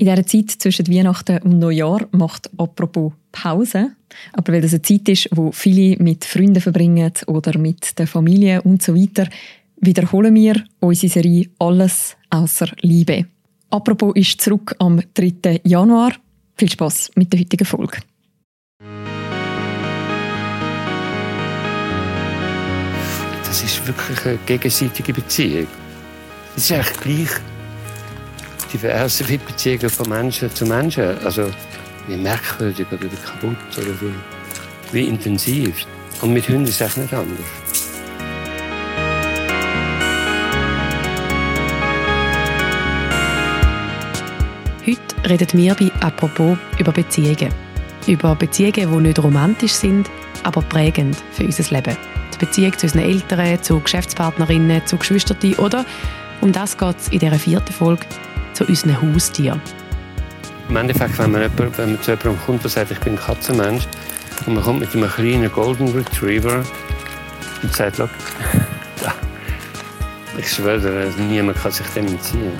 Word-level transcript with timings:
In 0.00 0.06
dieser 0.06 0.24
Zeit 0.24 0.50
zwischen 0.52 0.86
Weihnachten 0.86 1.38
und 1.42 1.58
Neujahr 1.58 2.06
macht 2.12 2.48
apropos 2.56 3.12
Pause. 3.32 3.96
Aber 4.32 4.52
weil 4.52 4.60
das 4.60 4.72
eine 4.72 4.82
Zeit 4.82 5.08
ist, 5.08 5.28
wo 5.32 5.50
viele 5.50 6.00
mit 6.00 6.24
Freunden 6.24 6.60
verbringen 6.60 7.12
oder 7.26 7.58
mit 7.58 7.98
der 7.98 8.06
Familie 8.06 8.62
und 8.62 8.80
so 8.80 8.94
weiter, 8.94 9.28
wiederholen 9.80 10.36
wir 10.36 10.64
unsere 10.78 11.12
Serie 11.12 11.48
Alles 11.58 12.16
außer 12.30 12.68
Liebe. 12.80 13.26
Apropos 13.70 14.14
ist 14.14 14.40
zurück 14.40 14.76
am 14.78 15.02
3. 15.14 15.62
Januar. 15.64 16.12
Viel 16.56 16.70
Spaß 16.70 17.10
mit 17.16 17.32
der 17.32 17.40
heutigen 17.40 17.64
Folge. 17.64 17.98
Das 23.44 23.64
ist 23.64 23.84
wirklich 23.84 24.24
eine 24.24 24.38
gegenseitige 24.46 25.12
Beziehung. 25.12 25.66
Es 26.56 26.70
ist 26.70 26.72
eigentlich 26.72 27.00
gleich 27.00 27.40
diverse 28.72 29.24
Beziehungen 29.24 29.90
von 29.90 30.08
Menschen 30.08 30.54
zu 30.54 30.66
Menschen. 30.66 31.18
Also 31.24 31.50
wie 32.06 32.16
merkwürdig 32.16 32.86
oder 32.90 33.02
wie 33.02 33.08
kaputt 33.08 33.56
oder 33.76 33.94
wie, 34.00 34.14
wie 34.92 35.08
intensiv. 35.08 35.86
Und 36.20 36.32
mit 36.32 36.48
Hunden 36.48 36.64
ist 36.64 36.80
es 36.80 36.96
nicht 36.96 37.12
anders. 37.12 37.38
Heute 44.86 45.28
reden 45.28 45.58
wir 45.58 45.74
bei 45.74 45.90
«Apropos» 46.00 46.56
über 46.78 46.92
Beziehungen. 46.92 47.52
Über 48.06 48.34
Beziehungen, 48.34 48.72
die 48.90 49.08
nicht 49.08 49.22
romantisch 49.22 49.72
sind, 49.72 50.08
aber 50.44 50.62
prägend 50.62 51.16
für 51.32 51.44
unser 51.44 51.74
Leben. 51.74 51.96
Die 52.34 52.38
Beziehung 52.38 52.72
zu 52.78 52.86
unseren 52.86 53.02
Eltern, 53.02 53.62
zu 53.62 53.80
Geschäftspartnerinnen, 53.80 54.86
zu 54.86 54.96
Geschwistern 54.96 55.54
oder, 55.58 55.84
um 56.40 56.52
das 56.52 56.78
geht 56.78 56.96
es 56.98 57.08
in 57.08 57.18
dieser 57.18 57.38
vierten 57.38 57.72
Folge, 57.72 58.06
zu 58.58 58.64
unseren 58.64 59.00
Haustieren. 59.00 59.60
Im 60.68 60.76
Endeffekt, 60.76 61.16
wenn 61.18 61.30
man, 61.30 61.42
jemand, 61.42 61.78
wenn 61.78 61.92
man 61.92 62.02
zu 62.02 62.10
jemandem 62.10 62.38
kommt 62.44 62.64
und 62.64 62.70
sagt, 62.70 62.90
ich 62.90 62.98
bin 62.98 63.12
ein 63.12 63.18
Katzenmensch, 63.18 63.84
und 64.46 64.54
man 64.54 64.64
kommt 64.64 64.80
mit 64.80 64.94
einem 64.94 65.08
kleinen 65.08 65.52
Golden 65.52 65.88
Retriever 65.88 66.64
und 67.62 67.72
sagt, 67.74 68.00
ich 70.38 70.52
schwöre, 70.52 71.12
niemand 71.28 71.58
kann 71.58 71.70
sich 71.70 71.86
dem 71.88 72.08
entziehen. 72.08 72.52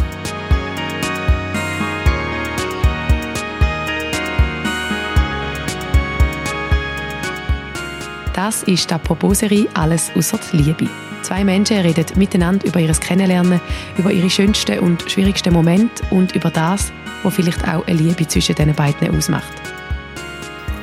Das 8.33 8.63
ist 8.63 8.89
die 8.89 8.99
Proposerie 8.99 9.67
«Alles 9.75 10.13
außer 10.15 10.39
die 10.53 10.59
Liebe». 10.59 11.08
Zwei 11.29 11.45
Menschen 11.45 11.77
reden 11.81 12.07
miteinander 12.17 12.67
über 12.67 12.81
ihr 12.81 12.91
Kennenlernen, 12.95 13.61
über 13.99 14.11
ihre 14.11 14.31
schönsten 14.31 14.79
und 14.79 15.03
schwierigsten 15.11 15.53
Momente 15.53 16.03
und 16.09 16.35
über 16.35 16.51
das, 16.51 16.91
was 17.23 17.35
vielleicht 17.35 17.69
auch 17.69 17.87
eine 17.87 17.99
Liebe 17.99 18.27
zwischen 18.27 18.55
den 18.55 18.75
beiden 18.75 19.15
ausmacht. 19.15 19.53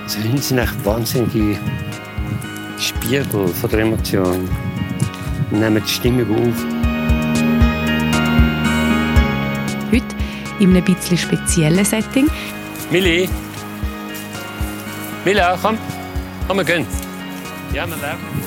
Also 0.04 0.20
Hunde 0.20 0.44
sind 0.44 0.60
echt 0.60 0.86
wahnsinnige 0.86 1.58
Spiegel 2.78 3.26
von 3.26 3.70
der 3.72 3.80
Emotion. 3.80 4.48
Nehmen 5.50 5.82
die 5.84 5.90
Stimmung 5.90 6.30
auf. 6.30 6.66
Heute 9.92 10.16
in 10.60 10.70
einem 10.70 10.86
bisschen 10.86 11.18
speziellen 11.18 11.84
Setting. 11.84 12.30
Milli! 12.92 13.28
Mila, 15.26 15.58
komm! 15.60 15.80
Komm, 16.48 16.58
wir 16.58 16.64
gehen. 16.66 16.86
Ja, 17.74 17.88
wir 17.88 17.96
laufen. 17.96 18.45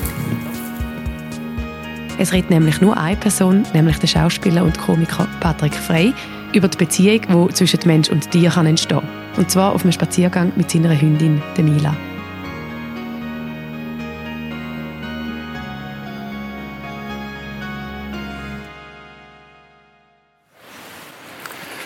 Es 2.21 2.33
redet 2.33 2.49
nämlich 2.49 2.81
nur 2.81 2.97
eine 2.97 3.15
Person, 3.15 3.65
nämlich 3.73 3.97
der 3.99 4.07
Schauspieler 4.07 4.63
und 4.63 4.77
Komiker 4.77 5.25
Patrick 5.39 5.73
Frey, 5.73 6.13
über 6.51 6.67
die 6.67 6.77
Beziehung, 6.77 7.21
die 7.21 7.53
zwischen 7.53 7.79
Mensch 7.85 8.09
und 8.09 8.29
Tier 8.29 8.49
kann 8.49 8.65
entstehen 8.65 8.99
kann. 8.99 9.37
Und 9.37 9.49
zwar 9.49 9.71
auf 9.71 9.83
einem 9.83 9.93
Spaziergang 9.93 10.51
mit 10.57 10.69
seiner 10.69 10.99
Hündin, 10.99 11.41
der 11.55 11.63
Mila. 11.63 11.95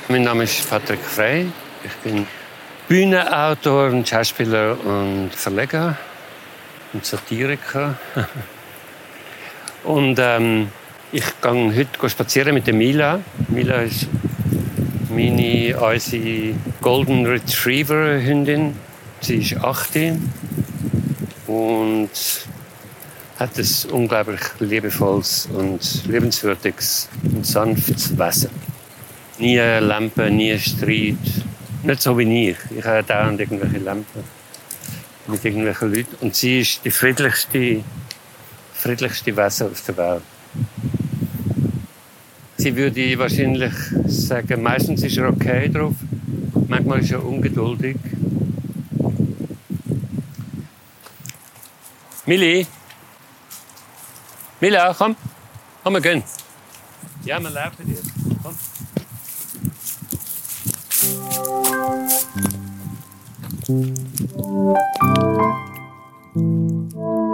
Mein 0.08 0.24
Name 0.24 0.46
ist 0.46 0.68
Patrick 0.68 1.02
Frey. 1.02 1.46
Ich 1.84 1.94
bin 1.98 2.26
Bühnenautor, 2.88 4.04
Schauspieler 4.04 4.84
und 4.84 5.30
Verleger 5.36 5.96
und 6.92 7.06
Satiriker. 7.06 7.94
Und 9.84 10.18
ähm, 10.20 10.70
ich 11.12 11.26
gehe 11.42 11.76
heute 11.76 12.10
spazieren 12.10 12.54
mit 12.54 12.68
der 12.68 12.74
Mila. 12.74 13.20
Mila 13.50 13.82
ist 13.82 14.08
meine, 15.10 15.78
unsere 15.78 16.56
Golden 16.82 17.26
Retriever 17.26 18.22
Hündin. 18.22 18.76
Sie 19.20 19.38
ist 19.38 19.58
18 19.58 20.32
und 21.48 22.10
hat 23.38 23.58
ein 23.58 23.92
unglaublich 23.92 24.42
liebevolles 24.60 25.50
und 25.54 26.06
liebenswürdiges 26.08 27.10
und 27.24 27.46
sanftes 27.46 28.18
Wesen. 28.18 28.50
Nie 29.38 29.58
Lampen, 29.58 30.38
nie 30.38 30.58
Streit. 30.58 31.18
Nicht 31.84 32.02
so 32.02 32.18
wie 32.18 32.50
ich. 32.50 32.58
Ich 32.78 32.86
habe 32.86 33.04
dauernd 33.04 33.40
irgendwelche 33.40 33.80
Lampen 33.80 34.24
mit 35.28 35.44
irgendwelchen 35.44 35.94
Leuten. 35.94 36.16
Und 36.22 36.36
sie 36.36 36.62
ist 36.62 36.86
die 36.86 36.92
friedlichste 36.92 37.84
friedlichste 38.84 39.36
Wesen 39.38 39.72
auf 39.72 39.82
der 39.86 39.96
Welt. 39.96 40.24
Sie 42.58 42.76
würde 42.76 43.18
wahrscheinlich 43.18 43.74
sagen, 44.08 44.62
meistens 44.62 45.04
ist 45.04 45.18
er 45.18 45.30
okay 45.30 45.70
drauf, 45.70 45.96
manchmal 46.68 47.00
ist 47.00 47.12
er 47.12 47.26
ungeduldig. 47.26 47.96
Milli? 52.26 52.68
Mila, 54.60 54.94
komm. 54.94 55.16
Komm, 55.82 55.94
wir 55.94 56.02
gehen. 56.02 56.24
Ja, 57.24 57.40
wir 57.40 57.50
laufen 57.50 57.88
jetzt. 57.88 58.12
Komm. 58.44 58.58
Ich 66.36 67.33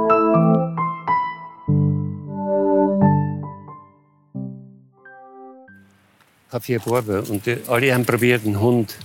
habe 6.51 6.63
vier 6.63 6.79
Buben 6.79 7.21
und 7.21 7.45
die, 7.45 7.57
alle 7.67 7.93
haben 7.93 8.05
probiert, 8.05 8.45
einen 8.45 8.59
Hund, 8.59 8.95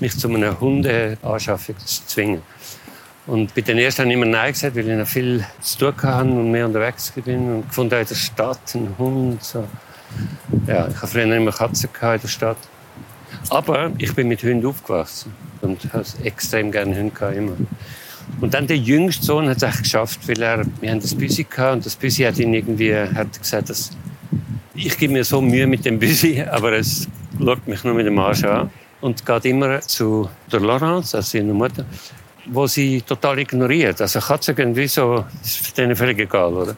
mich 0.00 0.18
zu 0.18 0.28
einer 0.28 0.60
Hundeanschaffung 0.60 1.76
zu 1.78 2.06
zwingen. 2.06 2.42
Und 3.26 3.54
bei 3.54 3.62
den 3.62 3.78
ersten 3.78 4.02
habe 4.02 4.10
ich 4.10 4.16
immer 4.16 4.26
Nein 4.26 4.52
gesagt, 4.52 4.76
weil 4.76 4.88
ich 4.88 4.96
noch 4.96 5.06
viel 5.06 5.44
zu 5.60 5.78
tun 5.78 5.94
hatte 6.02 6.28
und 6.28 6.50
mehr 6.50 6.66
unterwegs 6.66 7.10
bin 7.10 7.54
und 7.54 7.68
gefunden 7.68 7.98
in 7.98 8.06
der 8.06 8.14
Stadt 8.14 8.74
einen 8.74 8.94
Hund. 8.98 9.42
So. 9.42 9.66
Ja, 10.66 10.86
ich 10.88 10.96
habe 10.96 11.06
früher 11.08 11.34
immer 11.34 11.50
Katzen 11.50 11.88
in 11.90 12.20
der 12.20 12.28
Stadt. 12.28 12.58
Aber 13.48 13.90
ich 13.98 14.14
bin 14.14 14.28
mit 14.28 14.42
Hunden 14.42 14.64
aufgewachsen 14.66 15.34
und 15.62 15.92
habe 15.92 16.04
extrem 16.22 16.70
gerne 16.70 16.96
Hunde 16.96 17.10
gehabt, 17.10 17.36
immer. 17.36 17.56
Und 18.40 18.54
dann 18.54 18.66
der 18.66 18.76
jüngste 18.76 19.24
Sohn 19.24 19.48
hat 19.48 19.62
es 19.62 19.78
geschafft, 19.78 20.28
weil 20.28 20.42
er, 20.42 20.64
wir 20.80 20.90
haben 20.90 21.00
das 21.00 21.14
Büsi 21.14 21.44
gehabt 21.44 21.76
und 21.76 21.86
das 21.86 21.96
Büsi 21.96 22.22
hat 22.22 22.38
ihn 22.38 22.54
irgendwie, 22.54 22.94
hat 22.94 23.38
gesagt, 23.40 23.70
dass 23.70 23.90
ich 24.76 24.98
gebe 24.98 25.12
mir 25.12 25.24
so 25.24 25.40
Mühe 25.40 25.66
mit 25.66 25.84
dem 25.84 25.98
Büsi, 25.98 26.42
aber 26.42 26.72
es 26.72 27.08
schaut 27.38 27.66
mich 27.66 27.82
nur 27.84 27.94
mit 27.94 28.06
dem 28.06 28.18
Arsch 28.18 28.44
an. 28.44 28.70
Und 29.00 29.24
geht 29.24 29.44
immer 29.44 29.80
zu 29.80 30.28
der 30.50 30.60
Laurence, 30.60 31.14
also 31.14 31.38
seiner 31.38 31.52
Mutter, 31.52 31.84
wo 32.46 32.66
sie 32.66 33.02
total 33.02 33.38
ignoriert. 33.38 34.00
Also 34.00 34.20
Katzen 34.20 34.54
gehen 34.54 34.74
wie 34.74 34.86
so, 34.86 35.24
ist 35.42 35.76
denen 35.76 35.96
völlig 35.96 36.18
egal, 36.18 36.52
oder? 36.54 36.76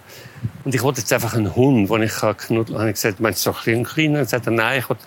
Und 0.64 0.74
ich 0.74 0.82
wollte 0.82 1.00
jetzt 1.00 1.12
einfach 1.12 1.34
einen 1.34 1.54
Hund, 1.54 1.90
den 1.90 2.02
ich 2.02 2.12
knuddeln 2.12 2.78
kann. 2.78 2.88
ich 2.88 2.94
gesagt, 2.94 3.20
meinst 3.20 3.46
du 3.46 3.52
so 3.52 3.70
ein 3.70 3.84
kleiner? 3.84 4.20
Und 4.20 4.28
sagte, 4.28 4.50
nein, 4.50 4.80
ich 4.80 4.88
wollte 4.88 5.04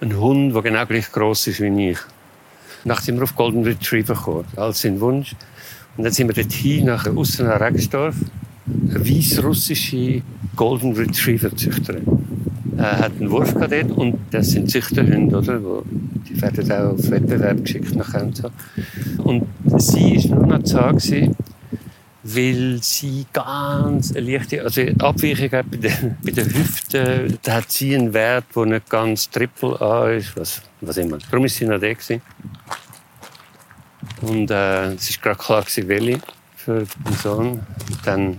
einen 0.00 0.18
Hund, 0.18 0.54
der 0.54 0.62
genau 0.62 0.86
gleich 0.86 1.10
groß 1.10 1.46
ist 1.48 1.60
wie 1.60 1.90
ich. 1.90 1.98
Nachdem 2.84 3.04
sind 3.04 3.16
wir 3.18 3.24
auf 3.24 3.36
Golden 3.36 3.62
Retriever 3.62 4.14
gekommen, 4.14 4.44
als 4.56 4.80
sein 4.80 5.00
Wunsch. 5.00 5.34
Und 5.96 6.04
dann 6.04 6.12
sind 6.12 6.28
wir 6.28 6.34
dort 6.34 6.52
hin, 6.52 6.86
nach 6.86 7.06
Ussener 7.06 7.60
Regensdorf. 7.60 8.16
Eine 8.66 9.08
weißrussische 9.08 10.22
Golden 10.56 10.92
Retriever 10.92 11.54
Züchterin. 11.56 12.04
Er 12.76 12.98
hat 12.98 13.12
einen 13.18 13.30
Wurf 13.30 13.54
dort 13.54 13.90
und 13.92 14.18
das 14.30 14.50
sind 14.50 14.70
Züchterhunde, 14.70 15.36
oder? 15.36 15.60
Die 16.28 16.40
werden 16.40 16.72
auch 16.72 16.92
auf 16.94 17.10
Wettbewerb 17.10 17.62
geschickt 17.62 17.94
nach 17.94 18.14
so. 18.32 18.50
Und 19.22 19.46
sie 19.78 20.16
ist 20.16 20.30
nur 20.30 20.46
noch 20.46 20.62
da 20.62 20.90
gewesen, 20.90 21.36
weil 22.24 22.78
sie 22.82 23.26
ganz 23.32 24.14
eine 24.14 24.30
leichte, 24.30 24.62
also 24.62 24.82
Abweichung 24.98 25.50
hat 25.50 25.70
bei 25.70 25.76
der, 25.76 26.16
bei 26.24 26.30
der 26.30 26.44
Hüfte, 26.44 27.38
da 27.42 27.54
hat 27.56 27.70
sie 27.70 27.94
einen 27.94 28.12
Wert, 28.14 28.44
der 28.54 28.66
nicht 28.66 28.88
ganz 28.88 29.28
Triple 29.28 29.80
A 29.80 30.10
ist, 30.10 30.36
was, 30.36 30.62
was 30.80 30.96
immer. 30.96 31.18
Darum 31.30 31.44
ist 31.44 31.56
sie 31.56 31.66
noch 31.66 31.80
da 31.80 31.92
gewesen. 31.92 32.22
Und 34.22 34.50
äh, 34.50 34.92
es 34.94 35.10
war 35.16 35.34
gerade 35.34 35.38
klar, 35.38 35.88
welche 35.88 36.20
für 36.56 36.84
den 36.84 37.14
Sohn. 37.22 37.48
Und 37.50 37.98
dann 38.04 38.38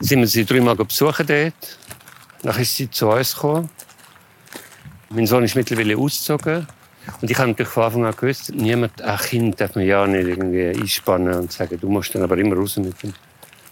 sind 0.00 0.20
wir 0.20 0.26
sie 0.26 0.44
dreimal 0.44 0.76
besuchen 0.76 1.26
dort. 1.26 1.78
Dann 2.42 2.60
ist 2.60 2.76
sie 2.76 2.90
zu 2.90 3.08
uns 3.08 3.34
gekommen. 3.34 3.68
Mein 5.10 5.26
Sohn 5.26 5.44
ist 5.44 5.54
mittlerweile 5.54 5.96
ausgezogen. 5.96 6.66
Und 7.20 7.30
ich 7.30 7.38
habe 7.38 7.48
natürlich 7.48 7.72
von 7.72 7.84
Anfang 7.84 8.04
an 8.04 8.16
gewusst, 8.16 8.52
niemand, 8.54 9.00
ein 9.00 9.18
Kind 9.18 9.60
darf 9.60 9.74
man 9.74 9.86
ja 9.86 10.06
nicht 10.06 10.26
irgendwie 10.26 10.68
einspannen 10.68 11.34
und 11.34 11.52
sagen, 11.52 11.78
du 11.80 11.88
musst 11.88 12.14
dann 12.14 12.22
aber 12.22 12.36
immer 12.38 12.56
raus 12.56 12.76
mit 12.76 13.00
dem. 13.02 13.14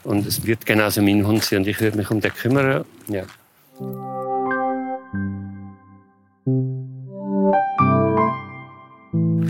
Und 0.05 0.27
es 0.27 0.45
wird 0.47 0.65
genauso 0.67 1.03
mein 1.03 1.27
Hund 1.27 1.43
sein 1.43 1.61
und 1.61 1.67
ich 1.67 1.81
würde 1.81 1.97
mich 1.97 2.11
um 2.11 2.21
den 2.21 2.33
kümmern. 2.33 2.85
Ja. 3.09 3.25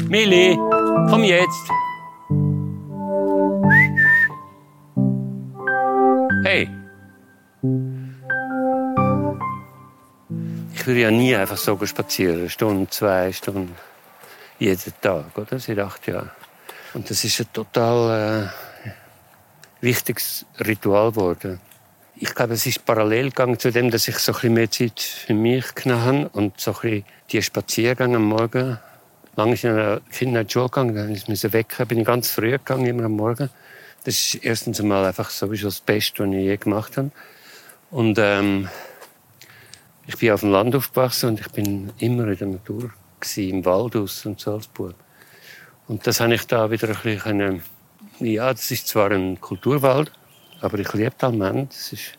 Mili, 0.08 0.56
komm 1.10 1.24
jetzt. 1.24 1.83
Ich 10.84 10.88
würde 10.88 11.00
ja 11.00 11.10
nie 11.10 11.34
einfach 11.34 11.56
so 11.56 11.78
spazieren, 11.86 12.40
eine 12.40 12.50
Stunde, 12.50 12.90
zwei 12.90 13.32
Stunden, 13.32 13.74
jeden 14.58 14.92
Tag, 15.00 15.38
oder? 15.38 15.58
Seit 15.58 15.78
acht 15.78 16.06
Jahren. 16.06 16.30
Und 16.92 17.08
das 17.08 17.24
ist 17.24 17.40
ein 17.40 17.50
total 17.54 18.52
äh, 18.84 18.90
wichtiges 19.80 20.44
Ritual 20.60 21.12
geworden. 21.12 21.58
Ich 22.16 22.34
glaube, 22.34 22.52
es 22.52 22.66
ist 22.66 22.84
parallel 22.84 23.30
gegangen 23.30 23.58
zu 23.58 23.72
dem, 23.72 23.90
dass 23.90 24.08
ich 24.08 24.18
so 24.18 24.34
ein 24.34 24.52
mehr 24.52 24.70
Zeit 24.70 25.00
für 25.00 25.32
mich 25.32 25.74
genommen 25.74 26.04
habe 26.04 26.28
und 26.34 26.60
so 26.60 26.72
ein 26.72 26.80
bisschen 26.82 27.04
die 27.32 27.40
Spaziergänge 27.40 28.16
am 28.16 28.24
Morgen. 28.24 28.78
Lange 29.36 29.54
ist 29.54 29.64
in 29.64 29.70
einer 29.70 30.02
Kinderschule 30.12 30.66
gegangen, 30.66 30.94
dann 30.94 31.08
musste 31.08 31.46
ich 31.46 31.52
wecken, 31.54 31.86
bin 31.86 32.00
ich 32.00 32.06
ganz 32.06 32.28
früh 32.28 32.50
gegangen, 32.50 32.84
immer 32.84 33.04
am 33.04 33.12
Morgen. 33.12 33.48
Das 34.04 34.14
ist 34.16 34.44
erstens 34.44 34.80
einmal 34.80 35.06
einfach 35.06 35.30
sowieso 35.30 35.68
das 35.68 35.80
Beste, 35.80 36.24
was 36.24 36.34
ich 36.34 36.42
je 36.42 36.56
gemacht 36.58 36.98
habe. 36.98 37.10
Und 37.90 38.18
ähm, 38.20 38.68
ich 40.06 40.18
bin 40.18 40.32
auf 40.32 40.40
dem 40.40 40.50
Land 40.50 40.74
aufgewachsen 40.74 41.30
und 41.30 41.40
ich 41.40 41.48
bin 41.48 41.92
immer 41.98 42.26
in 42.28 42.38
der 42.38 42.48
Natur 42.48 42.90
gewesen, 43.20 43.48
im 43.50 43.64
Waldhaus 43.64 44.26
und 44.26 44.40
Salzburg. 44.40 44.94
Und 45.86 46.06
das 46.06 46.20
habe 46.20 46.34
ich 46.34 46.46
da 46.46 46.70
wieder 46.70 46.88
ein 46.88 46.96
bisschen, 47.02 47.62
ja, 48.20 48.52
das 48.52 48.70
ist 48.70 48.88
zwar 48.88 49.10
ein 49.10 49.40
Kulturwald, 49.40 50.10
aber 50.60 50.78
ich 50.78 50.92
liebe 50.92 51.14
Almend. 51.20 51.72
Es 51.72 51.92
ist 51.92 52.18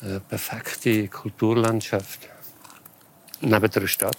eine 0.00 0.20
perfekte 0.20 1.08
Kulturlandschaft 1.08 2.28
neben 3.40 3.70
der 3.70 3.86
Stadt. 3.86 4.16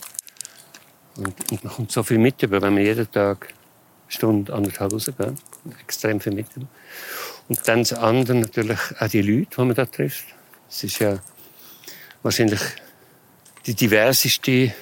Und, 1.18 1.51
und 1.51 1.63
man 1.63 1.74
kommt 1.74 1.92
so 1.92 2.04
viel 2.04 2.18
mit 2.18 2.42
über, 2.44 2.62
wenn 2.62 2.74
man 2.74 2.83
jeden 2.83 3.10
Tag 3.12 3.48
eine 3.48 3.54
Stunde, 4.12 4.54
anderthalb 4.54 4.94
rausgeht. 4.94 5.16
Extrem 5.81 6.19
viel 6.19 6.33
mit. 6.33 6.48
Und 7.48 7.68
dann 7.68 7.80
das 7.80 7.94
andere 7.94 8.38
natürlich 8.38 8.80
auch 9.00 9.07
die 9.07 9.21
Leute, 9.21 9.50
die 9.56 9.62
man 9.62 9.75
da 9.75 9.86
trifft. 9.86 10.25
Es 10.69 10.83
ist 10.83 11.00
ja 11.00 11.19
wahrscheinlich 12.25 12.62
die 13.68 13.75
diverseste 13.75 14.74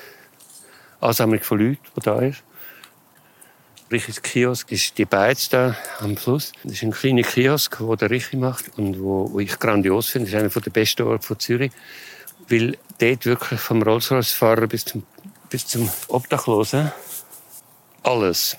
Ansammlung 1.02 1.42
von 1.42 1.60
Leuten, 1.60 1.82
die 1.94 2.00
da 2.00 2.20
ist. 2.20 2.42
Richis 3.92 4.22
Kiosk 4.22 4.72
ist 4.72 4.98
die 4.98 5.04
Beiz 5.04 5.50
da 5.50 5.76
am 6.00 6.16
Fluss. 6.16 6.54
Das 6.64 6.72
ist 6.72 6.84
ein 6.84 6.92
kleiner 6.92 7.24
Kiosk, 7.24 7.78
den 7.80 7.98
der 7.98 8.10
Richi 8.10 8.38
macht 8.38 8.78
und 8.78 8.98
wo, 8.98 9.30
wo 9.34 9.40
ich 9.42 9.60
grandios 9.60 10.08
finde. 10.08 10.32
Das 10.32 10.42
ist 10.42 10.56
einer 10.56 10.64
der 10.64 10.72
besten 10.72 11.02
Orte 11.04 11.28
von 11.28 11.38
Zürich, 11.38 11.74
weil 12.48 12.78
dort 13.00 13.26
wirklich 13.26 13.60
vom 13.60 13.84
Rolls-Royce-Fahrer 13.84 14.68
bis 14.68 14.86
zum, 14.86 15.04
bis 15.50 15.68
zum 15.68 15.90
Obdachlosen 16.08 16.94
alles 18.04 18.56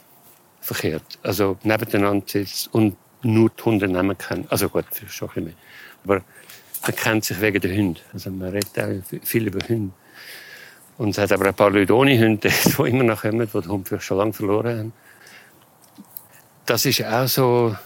verkehrt. 0.60 1.18
Also 1.22 1.56
nebeneinander 1.62 2.26
sitzt 2.28 2.72
und 2.74 2.98
nur 3.22 3.48
die 3.48 3.62
Hunde 3.62 3.88
nehmen 3.88 4.18
kann. 4.18 4.46
Also 4.50 4.68
gut, 4.68 4.84
schon 5.08 5.30
ein 5.30 5.34
bisschen 5.34 5.44
mehr. 5.44 5.54
Aber 6.04 6.24
man 6.86 6.96
kennt 6.96 7.24
sich 7.24 7.40
wegen 7.40 7.60
der 7.60 7.76
Hunde. 7.76 8.00
Also 8.12 8.30
man 8.30 8.50
redet 8.50 8.78
auch 8.78 9.20
viel 9.22 9.46
über 9.46 9.66
Hunde. 9.66 9.92
Und 10.96 11.10
es 11.10 11.18
hat 11.18 11.32
aber 11.32 11.46
ein 11.46 11.54
paar 11.54 11.70
Leute 11.70 11.94
ohne 11.94 12.18
Hunde, 12.18 12.50
die 12.64 12.82
immer 12.82 13.04
noch 13.04 13.22
kommen, 13.22 13.46
die 13.46 13.60
den 13.60 13.68
Hund 13.68 13.88
vielleicht 13.88 14.04
schon 14.04 14.18
lange 14.18 14.32
verloren 14.32 14.78
haben. 14.78 14.92
Das 16.66 16.84
ist 16.84 17.04
auch 17.04 17.26
so 17.26 17.76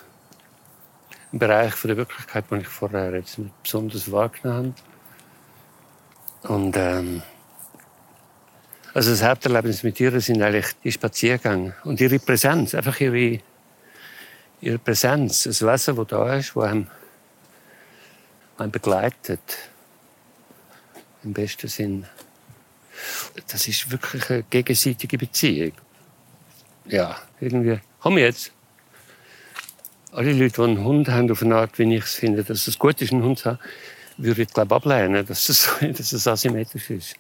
ein 1.33 1.39
Bereich 1.39 1.75
von 1.75 1.89
der 1.89 1.97
Wirklichkeit, 1.97 2.51
den 2.51 2.61
ich 2.61 2.69
vorher 2.69 3.15
jetzt 3.15 3.39
nicht 3.39 3.63
besonders 3.63 4.11
wahrgenommen 4.11 4.75
habe. 6.43 6.55
Und 6.55 6.77
ähm, 6.77 7.23
also 8.95 9.11
das 9.11 9.23
Haupterlebnis 9.23 9.83
mit 9.83 10.01
ihr 10.01 10.21
sind 10.21 10.43
eigentlich 10.43 10.67
die 10.83 10.93
Spaziergänge 10.93 11.75
und 11.85 12.01
ihre 12.01 12.19
Präsenz, 12.19 12.75
einfach 12.75 13.01
ihre, 13.01 13.41
ihre 14.61 14.79
Präsenz, 14.79 15.45
das 15.45 15.63
Wesen, 15.63 15.97
das 15.97 16.07
da 16.07 16.37
ist, 16.37 16.55
das 16.55 16.65
einem 16.65 16.87
einen 18.59 18.71
begleitet. 18.71 19.41
Im 21.25 21.33
besten 21.33 21.69
Sinn. 21.69 22.07
Das 23.49 23.69
ist 23.69 23.91
wirklich 23.91 24.29
eine 24.31 24.43
gegenseitige 24.45 25.19
Beziehung. 25.19 25.73
Ja, 26.87 27.17
irgendwie. 27.41 27.81
Komm 28.01 28.19
jetzt. 28.19 28.53
Alle 30.13 30.33
Leute, 30.33 30.55
die 30.57 30.63
einen 30.63 30.85
Hund 30.85 31.09
haben, 31.09 31.31
auf 31.31 31.43
eine 31.43 31.57
Art, 31.57 31.79
wie 31.79 31.95
ich 31.95 32.05
es 32.05 32.15
finde, 32.15 32.43
dass 32.43 32.67
es 32.67 32.79
gut 32.79 33.01
ist, 33.03 33.13
einen 33.13 33.23
Hund 33.23 33.39
zu 33.39 33.51
haben, 33.51 33.59
würde 34.17 34.43
ich, 34.43 34.49
glaube 34.49 34.75
ablehnen, 34.75 35.25
dass 35.27 35.49
es, 35.49 35.69
dass 35.81 36.13
es 36.13 36.27
asymmetrisch 36.27 36.91
ist. 36.91 37.15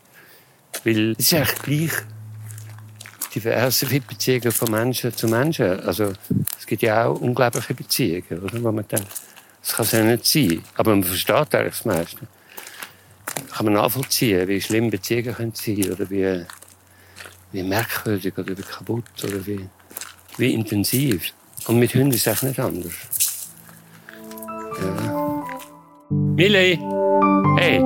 Weil 0.84 1.12
es 1.12 1.32
ist 1.32 1.34
eigentlich 1.34 1.90
gleich 1.90 2.02
diverse 3.34 3.86
Beziehungen 3.86 4.52
von 4.52 4.70
Menschen 4.70 5.14
zu 5.14 5.28
Menschen. 5.28 5.80
Also, 5.80 6.12
es 6.58 6.66
gibt 6.66 6.82
ja 6.82 7.06
auch 7.06 7.20
unglaubliche 7.20 7.74
Beziehungen, 7.74 8.42
oder? 8.42 8.62
Wo 8.62 8.72
man 8.72 8.88
denkt, 8.88 9.08
das 9.76 9.90
kann 9.90 10.00
ja 10.00 10.12
nicht 10.12 10.26
sein. 10.26 10.62
Aber 10.76 10.90
man 10.90 11.04
versteht 11.04 11.54
eigentlich 11.54 11.74
das 11.74 11.84
meiste. 11.84 12.26
Kann 13.52 13.66
man 13.66 13.74
nachvollziehen, 13.74 14.48
wie 14.48 14.60
schlimm 14.60 14.90
Beziehungen 14.90 15.34
können 15.34 15.52
sein 15.54 15.92
oder 15.92 16.08
wie, 16.10 16.44
wie 17.52 17.62
merkwürdig 17.62 18.36
oder 18.36 18.56
wie 18.56 18.62
kaputt 18.62 19.04
oder 19.22 19.46
wie, 19.46 19.68
wie 20.38 20.54
intensiv. 20.54 21.32
Und 21.66 21.78
mit 21.78 21.94
Hunden 21.94 22.12
ist 22.12 22.26
es 22.26 22.42
nicht 22.42 22.58
anders. 22.58 22.94
Ja. 24.80 25.44
Millie! 26.10 26.78
Hey! 27.58 27.80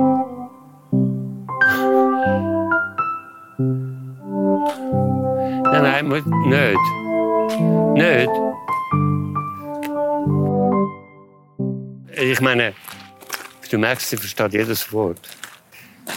Nein, 5.65 5.83
nein, 5.83 6.07
nicht. 6.47 6.77
Nicht. 7.95 8.52
Ich 12.23 12.39
meine, 12.39 12.73
du 13.69 13.77
merkst, 13.77 14.09
sie 14.09 14.17
versteht 14.17 14.53
jedes 14.53 14.93
Wort. 14.93 15.19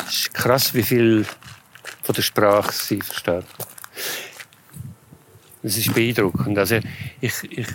Es 0.07 0.15
ist 0.15 0.35
krass, 0.35 0.73
wie 0.73 0.85
viel 0.85 1.27
von 2.05 2.15
der 2.15 2.23
Sprache 2.23 2.73
sie 2.73 3.01
versteht. 3.01 3.45
Das 5.65 5.77
ist 5.77 5.93
beeindruckend. 5.93 6.57
Also 6.59 6.79
ich, 7.21 7.35
ich, 7.51 7.67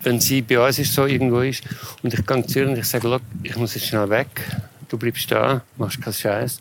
wenn 0.00 0.20
sie 0.20 0.40
bei 0.40 0.58
uns 0.58 0.78
ist, 0.78 0.94
so 0.94 1.04
irgendwo 1.04 1.40
ist 1.40 1.64
und 2.02 2.14
ich 2.14 2.24
gehe 2.24 2.46
zu 2.46 2.60
ihr 2.60 2.68
und 2.68 2.78
ich 2.78 2.86
sage, 2.86 3.20
ich 3.42 3.56
muss 3.56 3.74
jetzt 3.74 3.88
schnell 3.88 4.08
weg, 4.08 4.28
du 4.88 4.96
bleibst 4.96 5.30
da, 5.30 5.60
machst 5.76 6.00
keinen 6.00 6.14
Scheiß. 6.14 6.60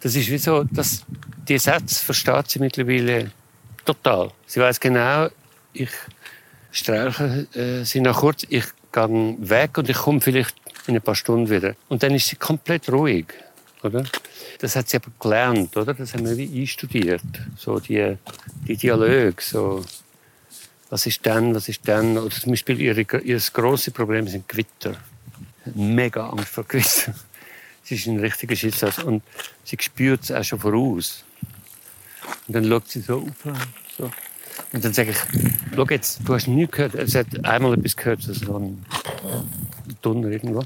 Das 0.00 0.14
ist 0.14 0.30
wie 0.30 0.38
so, 0.38 0.62
dass 0.62 1.04
die 1.48 1.58
Sätze 1.58 2.04
versteht 2.04 2.48
sie 2.48 2.60
mittlerweile 2.60 3.32
total. 3.84 4.30
Sie 4.46 4.60
weiß 4.60 4.78
genau, 4.78 5.30
ich 5.72 5.90
streiche 6.70 7.48
äh, 7.54 7.84
sie 7.84 8.00
nach 8.00 8.20
kurz, 8.20 8.46
ich 8.48 8.66
gehe 8.94 9.36
weg 9.38 9.76
und 9.78 9.88
ich 9.88 9.96
komme 9.96 10.20
vielleicht 10.20 10.56
in 10.86 10.94
ein 10.94 11.02
paar 11.02 11.14
Stunden 11.14 11.50
wieder. 11.50 11.74
Und 11.88 12.02
dann 12.02 12.14
ist 12.14 12.28
sie 12.28 12.36
komplett 12.36 12.90
ruhig, 12.90 13.26
oder? 13.82 14.04
Das 14.60 14.76
hat 14.76 14.88
sie 14.88 14.96
aber 14.96 15.10
gelernt, 15.20 15.76
oder? 15.76 15.94
Das 15.94 16.14
haben 16.14 16.24
wir 16.24 16.36
wie 16.36 16.62
einstudiert. 16.62 17.22
So 17.56 17.80
die, 17.80 18.16
die 18.66 18.76
Dialoge, 18.76 19.34
so. 19.40 19.84
Was 20.90 21.06
ist 21.06 21.26
denn, 21.26 21.54
was 21.54 21.68
ist 21.68 21.86
denn? 21.88 22.16
Oder 22.18 22.30
zum 22.30 22.52
Beispiel 22.52 22.80
ihre, 22.80 23.00
ihr 23.20 23.40
grosses 23.52 23.92
Problem 23.92 24.28
sind 24.28 24.48
Gewitter. 24.48 24.94
Mega 25.74 26.28
Angst 26.28 26.48
vor 26.48 26.64
Gewitter. 26.64 27.14
Sie 27.82 27.96
ist 27.96 28.06
ein 28.06 28.20
richtiger 28.20 28.56
Schicksals 28.56 28.98
und 29.00 29.22
sie 29.62 29.76
spürt 29.78 30.22
es 30.22 30.32
auch 30.32 30.42
schon 30.42 30.58
voraus. 30.58 31.22
Und 32.46 32.56
dann 32.56 32.66
schaut 32.66 32.88
sie 32.88 33.00
so 33.00 33.18
auf. 33.18 33.54
So. 33.98 34.10
Und 34.72 34.84
dann 34.84 34.92
sage 34.92 35.10
ich, 35.10 35.16
schau 35.74 35.86
jetzt, 35.86 36.20
du 36.24 36.34
hast 36.34 36.48
nie 36.48 36.66
gehört, 36.66 36.94
es 36.94 37.14
hat 37.14 37.44
einmal 37.44 37.74
etwas 37.74 37.96
gehört, 37.96 38.22
so 38.22 38.56
ein 38.56 38.84
Donner 40.02 40.28
irgendwo. 40.28 40.62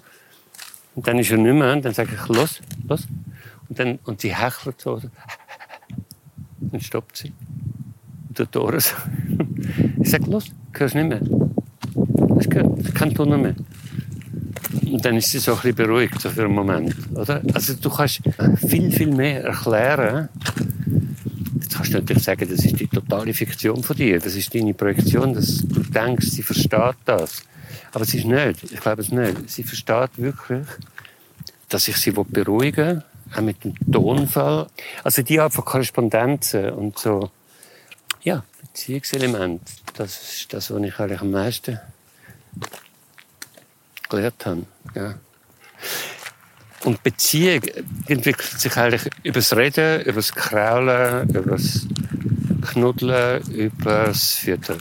Und 0.95 1.07
dann 1.07 1.19
ist 1.19 1.31
er 1.31 1.39
nicht 1.39 1.55
mehr, 1.55 1.73
und 1.73 1.85
dann 1.85 1.95
sage 1.95 2.11
ich, 2.15 2.29
los, 2.29 2.61
los. 2.89 3.07
Und, 3.69 3.79
dann, 3.79 3.99
und 4.05 4.21
sie 4.21 4.35
hechelt 4.35 4.81
so. 4.81 5.01
Dann 6.61 6.81
stoppt 6.81 7.17
sie. 7.19 7.33
Und 8.29 8.39
der 8.39 8.51
Tor 8.51 8.81
so. 8.81 8.95
Ich 10.01 10.11
sage, 10.11 10.31
los, 10.31 10.47
hörst 10.73 10.95
nicht 10.95 11.09
mehr. 11.09 11.21
Hast 12.37 12.51
gehört, 12.51 12.95
kein 12.95 13.13
Donner 13.13 13.37
mehr. 13.37 13.55
Und 14.91 15.05
dann 15.05 15.17
ist 15.17 15.31
sie 15.31 15.39
so 15.39 15.53
ein 15.53 15.57
bisschen 15.59 15.75
beruhigt 15.75 16.21
so 16.21 16.31
für 16.31 16.45
einen 16.45 16.55
Moment. 16.55 16.95
Oder? 17.15 17.43
Also 17.53 17.75
du 17.75 17.91
kannst 17.91 18.21
viel, 18.67 18.91
viel 18.91 19.15
mehr 19.15 19.45
erklären, 19.45 20.29
kannst 21.79 21.93
du 21.95 21.99
natürlich 21.99 22.25
sagen, 22.25 22.49
das 22.49 22.65
ist 22.65 22.81
die 22.81 22.89
totale 22.89 23.33
Fiktion 23.33 23.83
von 23.83 23.97
dir. 23.97 24.19
Das 24.19 24.35
ist 24.35 24.53
deine 24.55 24.75
Projektion, 24.75 25.33
dass 25.33 25.59
du 25.59 25.81
denkst, 25.81 26.27
sie 26.27 26.43
versteht 26.43 26.97
das. 27.05 27.43
Aber 27.93 28.03
es 28.03 28.15
ist 28.15 28.25
nicht. 28.25 28.65
Ich 28.65 28.81
glaube 28.81 29.03
es 29.03 29.11
nicht. 29.11 29.49
Sie 29.49 29.63
versteht 29.63 30.11
wirklich, 30.17 30.67
dass 31.69 31.87
ich 31.87 31.97
sie 31.97 32.11
beruhigen 32.11 32.97
will 32.97 33.03
auch 33.37 33.41
mit 33.41 33.63
dem 33.65 33.75
Tonfall. 33.91 34.67
Also 35.05 35.23
die 35.23 35.39
Art 35.39 35.53
von 35.53 35.65
Korrespondenzen 35.65 36.71
und 36.71 36.99
so, 36.99 37.31
ja, 38.23 38.43
Beziehungselement, 38.61 39.61
das 39.95 40.41
ist 40.41 40.53
das, 40.53 40.71
was 40.71 40.83
ich 40.83 40.99
eigentlich 40.99 41.21
am 41.21 41.31
meisten 41.31 41.79
gelernt 44.09 44.47
habe. 44.47 44.67
Ja. 44.95 45.15
Und 46.85 47.03
Beziehung 47.03 47.63
entwickelt 48.07 48.61
sich 48.61 48.77
eigentlich 48.77 49.11
über 49.23 49.41
das 49.41 49.57
Reden, 49.57 50.03
über 50.03 50.13
das 50.13 50.33
Kraulen, 50.33 51.29
über 51.29 51.43
das 51.43 51.87
Knuddeln, 52.71 53.43
über 53.51 54.05
das 54.07 54.35
Füttern. 54.35 54.79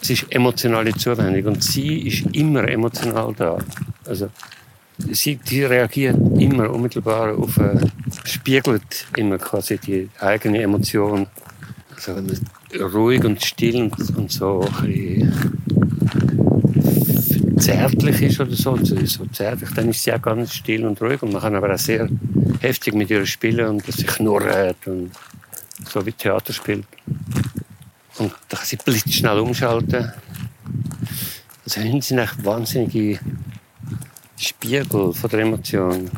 Es 0.00 0.10
ist 0.10 0.26
emotionale 0.30 0.92
Zuwendung 0.94 1.54
und 1.54 1.62
sie 1.62 2.08
ist 2.08 2.34
immer 2.34 2.66
emotional 2.68 3.34
da. 3.36 3.58
Also, 4.06 4.30
sie 4.98 5.36
die 5.36 5.64
reagiert 5.64 6.16
immer 6.38 6.70
unmittelbar 6.70 7.36
auf, 7.36 7.56
äh, 7.58 7.78
spiegelt 8.24 9.06
immer 9.16 9.38
quasi 9.38 9.78
die 9.78 10.08
eigene 10.20 10.62
Emotion. 10.62 11.26
Also 11.94 12.16
wenn 12.16 12.26
man 12.26 12.90
ruhig 12.92 13.24
und 13.24 13.44
still 13.44 13.82
und, 13.82 14.16
und 14.16 14.32
so 14.32 14.68
ein 14.80 14.86
bisschen 14.86 15.53
zärtlich 17.58 18.22
ist 18.22 18.40
oder 18.40 18.54
so, 18.54 18.76
so 18.76 19.26
zärtlich, 19.26 19.70
dann 19.74 19.88
ist 19.90 20.02
sie 20.02 20.12
auch 20.12 20.22
ganz 20.22 20.54
still 20.54 20.86
und 20.86 21.00
ruhig 21.00 21.22
und 21.22 21.32
man 21.32 21.42
kann 21.42 21.54
aber 21.54 21.74
auch 21.74 21.78
sehr 21.78 22.08
heftig 22.60 22.94
mit 22.94 23.10
ihr 23.10 23.24
spielen 23.26 23.66
und 23.66 23.88
dass 23.88 23.96
sie 23.96 24.04
knurrt 24.04 24.86
und 24.86 25.10
so 25.88 26.04
wie 26.04 26.12
Theater 26.12 26.52
spielt. 26.52 26.86
Und 28.18 28.32
da 28.48 28.56
kann 28.56 28.66
sie 28.66 28.76
blitzschnell 28.76 29.38
umschalten. 29.38 30.12
Also 31.64 31.80
Hunde 31.80 32.02
sind 32.02 32.18
echt 32.18 32.44
wahnsinnige 32.44 33.18
Spiegel 34.36 35.12
von 35.12 35.30
der 35.30 35.40
Emotion. 35.40 36.10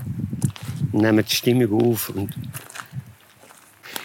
Nehmen 0.93 1.25
die 1.25 1.35
Stimmung 1.35 1.93
auf. 1.93 2.11
Und 2.11 2.35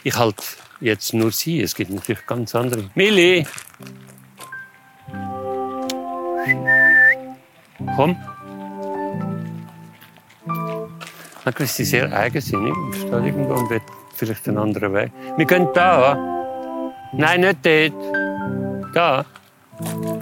ich 0.03 0.15
halte 0.15 0.43
jetzt 0.79 1.13
nur 1.13 1.31
sie. 1.31 1.61
Es 1.61 1.75
gibt 1.75 1.91
natürlich 1.91 2.25
ganz 2.25 2.55
andere. 2.55 2.89
Milli! 2.95 3.45
Komm. 7.95 8.15
Ist 11.59 11.75
sie 11.75 11.85
sehr 11.85 12.11
eigensinnig 12.11 12.73
irgendwo 13.01 13.53
und 13.53 13.69
will 13.69 13.81
vielleicht 14.15 14.47
einen 14.47 14.57
anderen 14.57 14.93
Weg. 14.93 15.11
Wir 15.37 15.45
gehen 15.45 15.67
da. 15.73 16.15
Nein, 17.13 17.41
nicht 17.41 17.65
dort. 17.65 18.95
Da. 18.95 19.25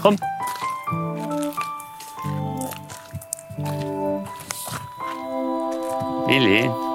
Komm. 0.02 0.16
Willi. 6.28 6.89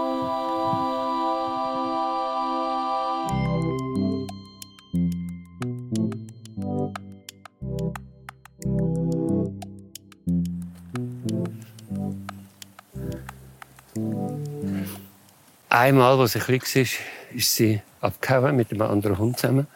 Einmal, 15.85 16.19
als 16.19 16.35
ich 16.35 16.45
klein 16.45 16.63
war, 16.63 17.37
ist 17.37 17.55
sie 17.57 17.83
abgehauen 18.01 18.57
mit 18.57 18.71
einem 18.71 18.81
anderen 18.81 19.19
Hund 19.19 19.39
zusammen. 19.39 19.67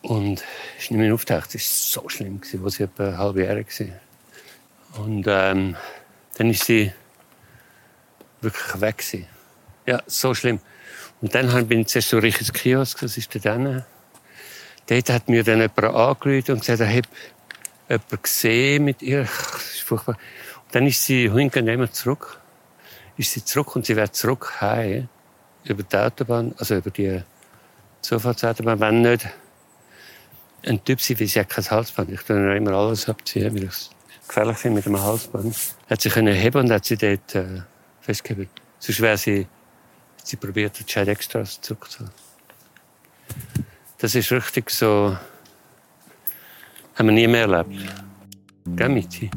Und 0.00 0.42
ist 0.78 0.90
nicht 0.90 0.92
mehr 0.92 1.12
aufgetaucht. 1.12 1.54
Es 1.54 1.94
war 1.94 2.02
so 2.02 2.08
schlimm, 2.08 2.40
als 2.64 2.76
sie 2.76 2.84
etwa 2.84 3.14
halbjährig 3.18 3.66
war. 3.78 5.04
Und 5.04 5.26
ähm, 5.28 5.76
dann 6.38 6.48
ist 6.48 6.64
sie 6.64 6.94
wirklich 8.40 8.80
weg. 8.80 8.96
Gewesen. 8.96 9.26
Ja, 9.84 10.02
so 10.06 10.32
schlimm. 10.32 10.60
Und 11.20 11.34
dann 11.34 11.68
bin 11.68 11.80
ich 11.80 11.88
zuerst 11.88 12.08
so 12.08 12.18
richtig 12.18 12.48
ins 12.48 12.54
Kiosk, 12.54 13.00
das 13.00 13.18
ist 13.18 13.44
dann. 13.44 13.84
Dort 14.86 15.10
hat 15.10 15.28
mir 15.28 15.44
dann 15.44 15.60
jemand 15.60 15.84
angerufen 15.84 16.52
und 16.52 16.60
gesagt, 16.60 16.80
er 16.80 16.88
habe 16.88 17.08
jemanden 17.90 18.22
gesehen 18.22 18.84
mit 18.86 19.02
ihr. 19.02 19.24
Das 19.24 19.74
ist 19.74 19.82
furchtbar. 19.82 20.16
Und 20.64 20.74
dann 20.74 20.86
ist 20.86 21.04
sie 21.04 21.30
hinten 21.30 21.92
zurück. 21.92 22.40
Ist 23.16 23.32
sie 23.32 23.44
zurück 23.44 23.76
und 23.76 23.86
sie 23.86 23.96
wird 23.96 24.14
zurück 24.14 24.60
heim 24.60 25.08
über 25.64 25.82
die 25.82 25.96
Autobahn, 25.96 26.54
also 26.58 26.76
über 26.76 26.90
die 26.90 27.22
Zufahrtsautobahn, 28.02 28.78
wenn 28.80 29.02
nicht 29.02 29.26
ein 30.64 30.84
Typ 30.84 31.00
sie, 31.00 31.18
weil 31.18 31.26
sie 31.26 31.40
hat 31.40 31.48
kein 31.48 31.68
Halsband. 31.70 32.10
Ich 32.10 32.22
tue 32.22 32.56
immer 32.56 32.72
alles 32.72 33.08
abziehen, 33.08 33.54
weil 33.54 33.64
ich 33.64 33.70
es 33.70 33.90
gefährlich 34.26 34.56
finde 34.58 34.76
mit 34.76 34.86
einem 34.86 35.00
Halsband. 35.00 35.56
Hat 35.88 36.00
sie 36.00 36.10
können 36.10 36.34
heben 36.34 36.58
und 36.58 36.70
hat 36.72 36.84
sie 36.84 36.96
dort 36.96 37.34
äh, 37.34 37.62
festgehalten. 38.00 38.50
Sonst 38.78 39.00
wäre 39.00 39.16
sie, 39.16 39.46
sie 40.22 40.36
probiert, 40.36 40.78
die 40.78 40.98
Extras 40.98 41.60
zurückzuholen. 41.60 42.12
Das 43.98 44.14
ist 44.14 44.30
richtig 44.30 44.70
so, 44.70 45.16
haben 46.94 47.06
wir 47.06 47.12
nie 47.12 47.26
mehr 47.26 47.48
erlebt. 47.48 47.92
Gell, 48.76 48.88
Michi? 48.88 49.30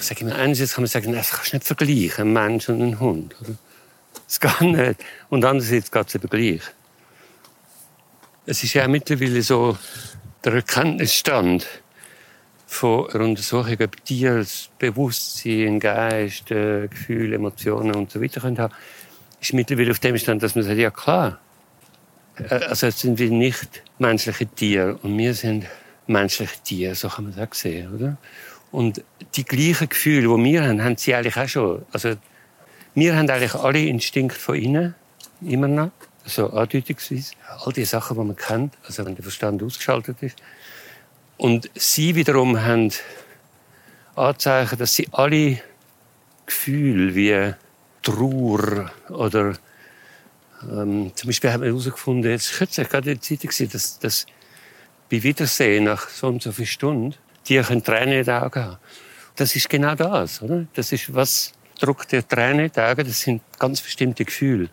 Ich 0.00 0.06
sage 0.06 0.22
immer, 0.22 0.34
einerseits 0.34 0.74
kann 0.74 0.82
man 0.82 0.88
sagen, 0.88 1.12
das 1.12 1.30
kannst 1.30 1.52
du 1.52 1.56
nicht 1.56 1.66
vergleichen, 1.66 2.28
ein 2.28 2.32
Mensch 2.32 2.68
und 2.70 2.80
ein 2.80 2.98
Hund. 2.98 3.36
Das 4.26 4.40
geht 4.40 4.60
nicht. 4.62 5.04
Und 5.28 5.44
andererseits 5.44 5.90
geht 5.90 6.08
es 6.08 6.14
eben 6.14 6.28
gleich. 6.28 6.62
Es 8.46 8.64
ist 8.64 8.72
ja 8.72 8.88
mittlerweile 8.88 9.42
so 9.42 9.76
der 10.42 10.54
Erkenntnisstand 10.54 11.66
von 12.66 13.10
einer 13.10 13.24
Untersuchung, 13.24 13.76
ob 13.78 14.04
Tiere 14.04 14.46
Bewusstsein, 14.78 15.78
Geist, 15.78 16.50
äh, 16.50 16.88
Gefühle, 16.88 17.36
Emotionen 17.36 17.94
und 17.94 18.10
so 18.10 18.22
weiter 18.22 18.40
können 18.40 18.58
haben, 18.58 18.72
ist 19.38 19.52
mittlerweile 19.52 19.90
auf 19.90 19.98
dem 19.98 20.16
Stand, 20.16 20.42
dass 20.42 20.54
man 20.54 20.64
sagt, 20.64 20.78
ja 20.78 20.90
klar, 20.90 21.38
also 22.48 22.86
jetzt 22.86 23.00
sind 23.00 23.18
wir 23.18 23.30
nicht 23.30 23.82
menschliche 23.98 24.46
Tiere 24.46 24.98
und 25.02 25.18
wir 25.18 25.34
sind 25.34 25.66
menschliche 26.06 26.58
Tiere, 26.64 26.94
so 26.94 27.08
kann 27.08 27.24
man 27.24 27.36
das 27.36 27.60
sehen, 27.60 27.94
oder? 27.94 28.16
Und 28.72 29.02
die 29.34 29.44
gleichen 29.44 29.88
Gefühle, 29.88 30.22
die 30.22 30.44
wir 30.44 30.62
haben, 30.68 30.82
haben 30.82 30.96
sie 30.96 31.14
eigentlich 31.14 31.36
auch 31.36 31.48
schon. 31.48 31.86
Also, 31.92 32.14
wir 32.94 33.16
haben 33.16 33.28
eigentlich 33.28 33.54
alle 33.54 33.84
Instinkte 33.84 34.38
von 34.38 34.54
innen, 34.56 34.94
immer 35.40 35.68
noch, 35.68 35.90
so 36.24 36.50
andeutungsweise. 36.50 37.32
All 37.64 37.72
die 37.72 37.84
Sachen, 37.84 38.16
die 38.16 38.24
man 38.24 38.36
kennt, 38.36 38.74
also 38.86 39.04
wenn 39.04 39.14
der 39.14 39.22
Verstand 39.22 39.62
ausgeschaltet 39.62 40.22
ist. 40.22 40.36
Und 41.36 41.70
sie 41.74 42.14
wiederum 42.14 42.60
haben 42.60 42.92
Anzeichen, 44.14 44.78
dass 44.78 44.94
sie 44.94 45.08
alle 45.12 45.60
Gefühle 46.46 47.14
wie 47.14 47.54
Trauer 48.02 48.90
oder 49.08 49.54
ähm, 50.62 51.12
zum 51.14 51.28
Beispiel 51.28 51.52
haben 51.52 51.62
wir 51.62 51.70
herausgefunden, 51.70 52.30
jetzt 52.30 52.52
kürzlich 52.52 52.88
gerade 52.88 53.12
in 53.12 53.18
der 53.18 53.22
Zeitung, 53.22 53.68
dass, 53.70 53.98
dass 53.98 54.26
bei 55.10 55.22
Wiedersehen 55.22 55.84
nach 55.84 56.08
so 56.08 56.26
und 56.26 56.42
so 56.42 56.52
vielen 56.52 56.66
Stunden 56.66 57.14
die 57.48 57.60
können 57.60 57.82
Tränen 57.82 58.18
in 58.18 58.24
den 58.24 58.34
Augen 58.34 58.64
haben. 58.64 58.78
Das 59.36 59.56
ist 59.56 59.68
genau 59.68 59.94
das, 59.94 60.42
oder? 60.42 60.66
Das 60.74 60.92
ist, 60.92 61.14
was 61.14 61.52
drückt 61.78 62.12
dir 62.12 62.26
Tränen 62.26 62.66
in 62.66 62.72
die 62.72 62.80
Augen? 62.80 63.06
Das 63.06 63.20
sind 63.20 63.42
ganz 63.58 63.80
bestimmte 63.80 64.24
Gefühle. 64.24 64.68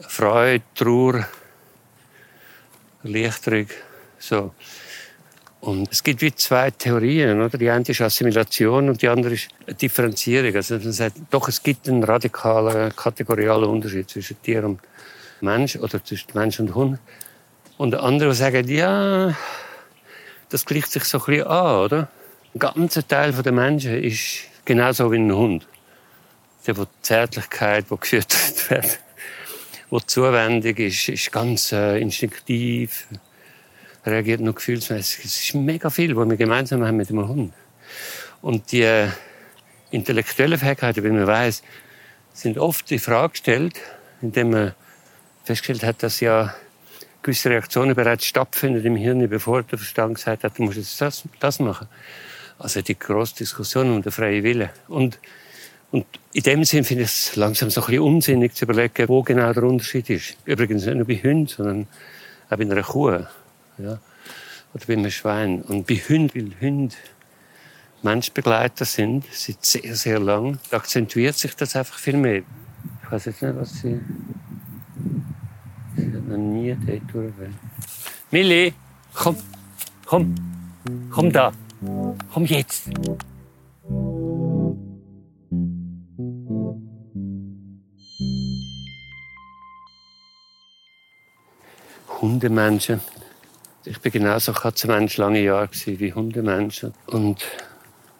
Freude, 0.00 0.64
Trauer, 0.74 1.26
Erleichterung, 3.02 3.66
so. 4.18 4.54
Und 5.60 5.92
es 5.92 6.02
gibt 6.02 6.22
wie 6.22 6.34
zwei 6.34 6.70
Theorien, 6.70 7.40
oder? 7.40 7.58
Die 7.58 7.68
eine 7.68 7.84
ist 7.86 8.00
Assimilation 8.00 8.88
und 8.88 9.02
die 9.02 9.08
andere 9.08 9.34
ist 9.34 9.48
Differenzierung. 9.80 10.54
Also 10.54 10.76
man 10.76 10.92
sagt, 10.92 11.16
doch, 11.30 11.48
es 11.48 11.62
gibt 11.62 11.86
einen 11.88 12.02
radikalen, 12.02 12.94
kategorialen 12.96 13.68
Unterschied 13.68 14.08
zwischen 14.08 14.40
Tier 14.42 14.64
und 14.64 14.80
Mensch 15.42 15.76
oder 15.76 16.02
zwischen 16.02 16.30
Mensch 16.32 16.60
und 16.60 16.74
Hund. 16.74 16.98
Und 17.76 17.94
andere 17.94 18.34
sagen, 18.34 18.68
ja, 18.68 19.34
das 20.50 20.66
gleicht 20.66 20.90
sich 20.90 21.04
so 21.04 21.18
ein 21.18 21.24
bisschen 21.24 21.46
an, 21.46 21.76
oder? 21.76 22.08
Ein 22.54 22.58
ganzer 22.58 23.06
Teil 23.06 23.32
der 23.32 23.52
Menschen 23.52 24.02
ist 24.02 24.44
genauso 24.64 25.10
wie 25.10 25.16
ein 25.16 25.32
Hund. 25.32 25.66
Der, 26.66 26.76
wo 26.76 26.86
Zärtlichkeit, 27.00 27.86
wo 27.88 27.96
gefüttert 27.96 28.70
wird, 28.70 29.00
wo 29.88 29.98
zuwendig 30.00 30.78
ist, 30.78 31.08
ist 31.08 31.32
ganz 31.32 31.72
äh, 31.72 31.98
instinktiv, 31.98 33.06
reagiert 34.04 34.40
nur 34.40 34.54
gefühlsmäßig. 34.54 35.24
Es 35.24 35.40
ist 35.40 35.54
mega 35.54 35.88
viel, 35.88 36.14
was 36.16 36.28
wir 36.28 36.36
gemeinsam 36.36 36.84
haben 36.84 36.96
mit 36.96 37.08
dem 37.08 37.26
Hund. 37.26 37.54
Und 38.42 38.72
die 38.72 38.82
äh, 38.82 39.08
intellektuellen 39.90 40.58
Fähigkeiten, 40.58 41.02
wie 41.02 41.10
man 41.10 41.26
weiß, 41.26 41.62
sind 42.32 42.58
oft 42.58 42.90
in 42.92 42.98
Frage 42.98 43.30
gestellt, 43.30 43.74
indem 44.20 44.50
man 44.50 44.74
festgestellt 45.44 45.84
hat, 45.84 46.02
dass 46.02 46.20
ja 46.20 46.54
gewisse 47.22 47.50
Reaktionen 47.50 47.94
bereits 47.94 48.24
stattfinden 48.24 48.84
im 48.84 48.96
Hirn, 48.96 49.28
bevor 49.28 49.62
der 49.62 49.78
Verstand 49.78 50.16
gesagt 50.16 50.44
hat, 50.44 50.58
du 50.58 50.62
musst 50.62 50.78
jetzt 50.78 51.00
das, 51.00 51.24
das 51.38 51.58
machen. 51.60 51.88
Also 52.58 52.82
die 52.82 52.98
grosse 52.98 53.36
Diskussion 53.36 53.90
um 53.90 54.02
den 54.02 54.12
freien 54.12 54.42
Willen. 54.42 54.70
Und, 54.88 55.18
und 55.90 56.06
in 56.32 56.42
dem 56.42 56.64
Sinn 56.64 56.84
finde 56.84 57.04
ich 57.04 57.10
es 57.10 57.36
langsam 57.36 57.70
so 57.70 57.80
ein 57.80 57.86
bisschen 57.86 58.02
unsinnig 58.02 58.54
zu 58.54 58.64
überlegen, 58.64 59.08
wo 59.08 59.22
genau 59.22 59.52
der 59.52 59.62
Unterschied 59.62 60.10
ist. 60.10 60.36
Übrigens 60.44 60.84
nicht 60.84 60.96
nur 60.96 61.06
bei 61.06 61.16
Hunden, 61.16 61.46
sondern 61.46 61.86
auch 62.48 62.56
bei 62.56 62.62
einer 62.62 62.82
Kuh. 62.82 63.24
Ja. 63.78 63.98
oder 64.74 64.86
bei 64.86 64.92
einem 64.92 65.10
Schwein. 65.10 65.62
Und 65.62 65.86
bei 65.86 65.96
Hunden, 65.96 66.34
weil 66.34 66.60
Hunde 66.60 66.94
Menschbegleiter 68.02 68.84
sind, 68.84 69.24
seit 69.32 69.64
sehr, 69.64 69.94
sehr 69.94 70.18
lang, 70.18 70.58
akzentuiert 70.70 71.36
sich 71.36 71.54
das 71.54 71.76
einfach 71.76 71.98
viel 71.98 72.16
mehr. 72.16 72.42
Ich 73.04 73.12
weiß 73.12 73.26
jetzt 73.26 73.42
nicht, 73.42 73.56
was 73.56 73.80
sie... 73.80 74.00
Ich 76.30 76.34
habe 76.34 76.42
noch 76.44 76.52
nie 76.52 76.76
dort 76.86 77.02
durch. 77.12 77.32
Milli, 78.30 78.72
komm, 79.14 79.36
komm, 80.06 80.34
komm 81.10 81.32
da, 81.32 81.50
komm 82.32 82.44
jetzt. 82.44 82.88
Hundemenschen. 92.20 93.00
Ich 93.84 94.00
bin 94.00 94.12
genauso 94.12 94.52
Katzenmensch 94.52 95.16
lange 95.16 95.42
Jahre 95.42 95.68
wie 95.84 96.12
Hundemenschen. 96.12 96.94
Und 97.06 97.44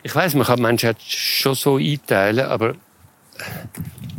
ich 0.03 0.13
weiß, 0.13 0.35
man 0.35 0.47
kann 0.49 0.61
Menschen 0.61 0.97
schon 0.99 1.55
so 1.55 1.77
einteilen, 1.77 2.47
aber 2.47 2.75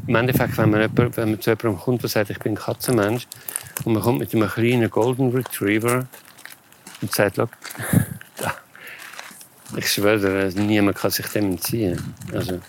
im 0.07 0.15
Endeffekt, 0.15 0.57
wenn 0.57 0.71
man, 0.71 0.81
jemand, 0.81 1.17
wenn 1.17 1.31
man 1.31 1.41
zu 1.41 1.49
jemandem 1.51 1.79
kommt, 1.79 2.01
der 2.03 2.09
sagt, 2.09 2.29
ich 2.29 2.39
bin 2.39 2.55
Katzenmensch, 2.55 3.27
und 3.85 3.93
man 3.93 4.01
kommt 4.01 4.19
mit 4.19 4.33
einem 4.33 4.49
kleinen 4.49 4.89
Golden 4.89 5.31
Retriever 5.31 6.05
und 7.01 7.13
sagt, 7.13 7.39
ich 9.77 9.91
schwöre, 9.91 10.51
niemand 10.55 10.97
kann 10.97 11.11
sich 11.11 11.27
dem 11.27 11.51
entziehen. 11.51 12.13
Also, 12.33 12.59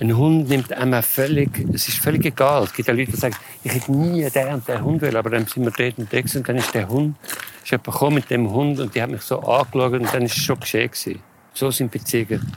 ein 0.00 0.16
Hund 0.16 0.48
nimmt 0.48 0.72
einmal 0.72 1.02
völlig, 1.02 1.50
es 1.74 1.88
ist 1.88 1.98
völlig 1.98 2.24
egal. 2.24 2.64
Es 2.64 2.72
gibt 2.72 2.88
ja 2.88 2.94
Leute, 2.94 3.10
die 3.10 3.18
sagen, 3.18 3.36
ich 3.62 3.72
hätte 3.72 3.92
nie 3.92 4.28
den 4.30 4.54
und 4.54 4.66
den 4.66 4.82
Hund 4.82 5.02
will, 5.02 5.16
aber 5.16 5.30
dann 5.30 5.46
sind 5.46 5.64
wir 5.64 5.72
dort 5.72 5.98
unterwegs 5.98 6.34
und 6.36 6.48
dann 6.48 6.56
ist 6.56 6.72
der 6.72 6.88
Hund, 6.88 7.16
ist 7.62 7.70
jemand 7.70 7.84
gekommen 7.84 8.14
mit 8.14 8.30
dem 8.30 8.50
Hund 8.50 8.80
und 8.80 8.94
die 8.94 9.02
hat 9.02 9.10
mich 9.10 9.20
so 9.22 9.40
angeschaut 9.40 9.92
und 9.92 10.14
dann 10.14 10.22
ist 10.22 10.36
es 10.36 10.42
schon 10.42 10.58
geschehen 10.58 10.90
gewesen. 10.90 11.20
So 11.52 11.70
sind 11.70 11.90
Beziehungen 11.90 12.50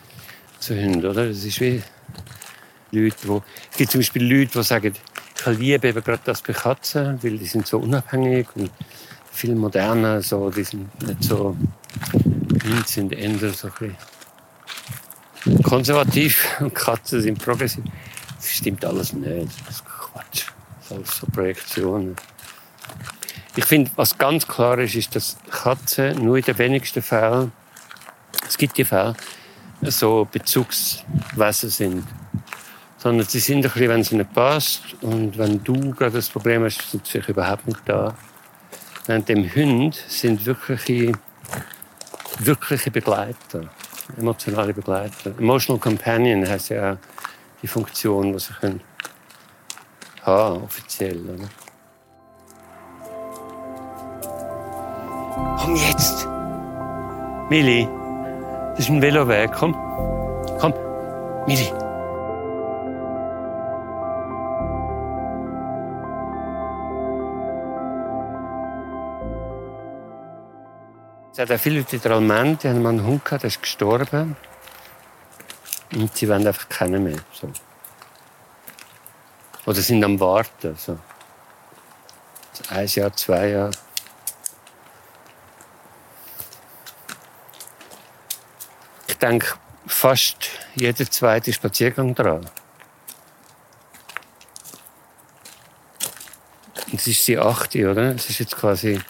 zu 0.59 0.73
Hunden, 0.75 1.05
oder? 1.05 1.27
Das 1.27 1.43
ist 1.43 1.59
wie 1.59 1.81
Leute, 2.93 3.27
wo, 3.27 3.43
es 3.71 3.77
gibt 3.77 3.91
zum 3.91 3.99
Beispiel 3.99 4.23
Leute, 4.23 4.59
die 4.59 4.63
sagen, 4.63 4.93
ich 5.39 5.57
liebe 5.57 5.87
eben 5.89 6.03
gerade 6.03 6.21
das 6.23 6.41
bei 6.41 6.53
Katzen, 6.53 7.21
weil 7.21 7.37
die 7.37 7.45
sind 7.45 7.67
so 7.67 7.79
unabhängig 7.79 8.47
und 8.55 8.71
viel 9.31 9.55
moderner, 9.55 10.21
so, 10.21 10.49
die 10.49 10.63
sind 10.63 11.03
nicht 11.03 11.23
so, 11.23 11.57
Hunde 12.13 12.83
sind 12.85 13.11
eher 13.11 13.37
so 13.53 13.67
ein 13.67 13.73
bisschen 13.73 13.97
konservativ 15.63 16.47
und 16.59 16.73
Katzen 16.73 17.21
sind 17.21 17.43
progressiv. 17.43 17.83
Das 18.35 18.49
stimmt 18.49 18.85
alles 18.85 19.13
nicht. 19.13 19.49
Das 19.65 19.75
ist 19.75 19.85
Quatsch. 19.85 20.45
Das 20.79 20.89
sind 20.89 20.97
alles 20.97 21.17
so 21.17 21.27
Projektionen. 21.27 22.15
Ich 23.55 23.65
finde, 23.65 23.91
was 23.95 24.17
ganz 24.17 24.47
klar 24.47 24.79
ist, 24.79 24.95
ist, 24.95 25.15
dass 25.15 25.37
Katzen 25.49 26.23
nur 26.23 26.37
in 26.37 26.43
den 26.43 26.57
wenigsten 26.57 27.01
Fällen, 27.01 27.51
es 28.47 28.57
gibt 28.57 28.77
die 28.77 28.85
Fälle, 28.85 29.15
so 29.81 30.27
Bezugswesen 30.31 31.69
sind. 31.69 32.03
Sondern 33.03 33.27
sie 33.27 33.39
sind 33.39 33.57
ein 33.57 33.61
bisschen, 33.63 33.89
wenn 33.89 34.01
es 34.01 34.11
ihnen 34.11 34.25
passt 34.25 34.81
und 35.01 35.37
wenn 35.37 35.63
du 35.63 35.91
gerade 35.91 36.13
das 36.13 36.29
Problem 36.29 36.63
hast, 36.63 36.89
sind 36.89 37.05
sie 37.05 37.19
überhaupt 37.27 37.67
nicht 37.67 37.81
da. 37.85 38.15
Während 39.05 39.27
dem 39.27 39.53
Hund 39.53 40.01
sind 40.07 40.45
wirkliche, 40.45 41.11
wirkliche 42.39 42.89
Begleiter 42.89 43.69
emotionale 44.17 44.73
Begleiter. 44.73 45.31
Emotional 45.37 45.79
Companion 45.79 46.47
heißt 46.47 46.69
ja 46.69 46.97
die 47.61 47.67
Funktion, 47.67 48.33
die 48.33 48.39
sie 48.39 48.53
können 48.53 48.81
haben, 50.23 50.63
offiziell. 50.63 51.19
Oder? 51.21 51.49
Komm 55.59 55.75
jetzt! 55.75 56.27
Mili, 57.49 57.87
das 58.71 58.79
ist 58.79 58.89
ein 58.89 59.01
Veloweg. 59.01 59.51
Komm, 59.53 59.73
komm, 60.59 60.73
Mili. 61.45 61.82
Es 71.33 71.39
hat 71.39 71.51
auch 71.51 71.59
viele 71.59 71.79
Leute 71.79 72.13
Almend, 72.13 72.61
die 72.61 72.69
haben 72.69 72.85
einen 72.85 73.03
Hund 73.03 73.25
gehabt, 73.25 73.41
der 73.41 73.47
ist 73.47 73.59
gestorben. 73.59 74.37
Und 75.95 76.15
sie 76.15 76.29
wollen 76.29 76.45
einfach 76.45 76.69
keinen 76.69 77.03
mehr. 77.03 77.17
So. 77.31 77.51
Oder 79.65 79.81
sind 79.81 80.03
am 80.03 80.19
Warten. 80.19 80.75
So. 80.77 80.99
Ein 82.69 82.85
Jahr, 82.85 83.11
zwei 83.13 83.47
Jahre. 83.49 83.71
Ich 89.07 89.17
denke, 89.17 89.55
fast 89.87 90.51
jeder 90.75 91.09
zweite 91.09 91.51
Spaziergang 91.51 92.13
dran. 92.13 92.47
Es 96.93 97.07
ist 97.07 97.27
die 97.27 97.39
achte, 97.39 97.89
oder? 97.89 98.13
Es 98.13 98.29
ist 98.29 98.37
jetzt 98.37 98.55
quasi 98.55 99.01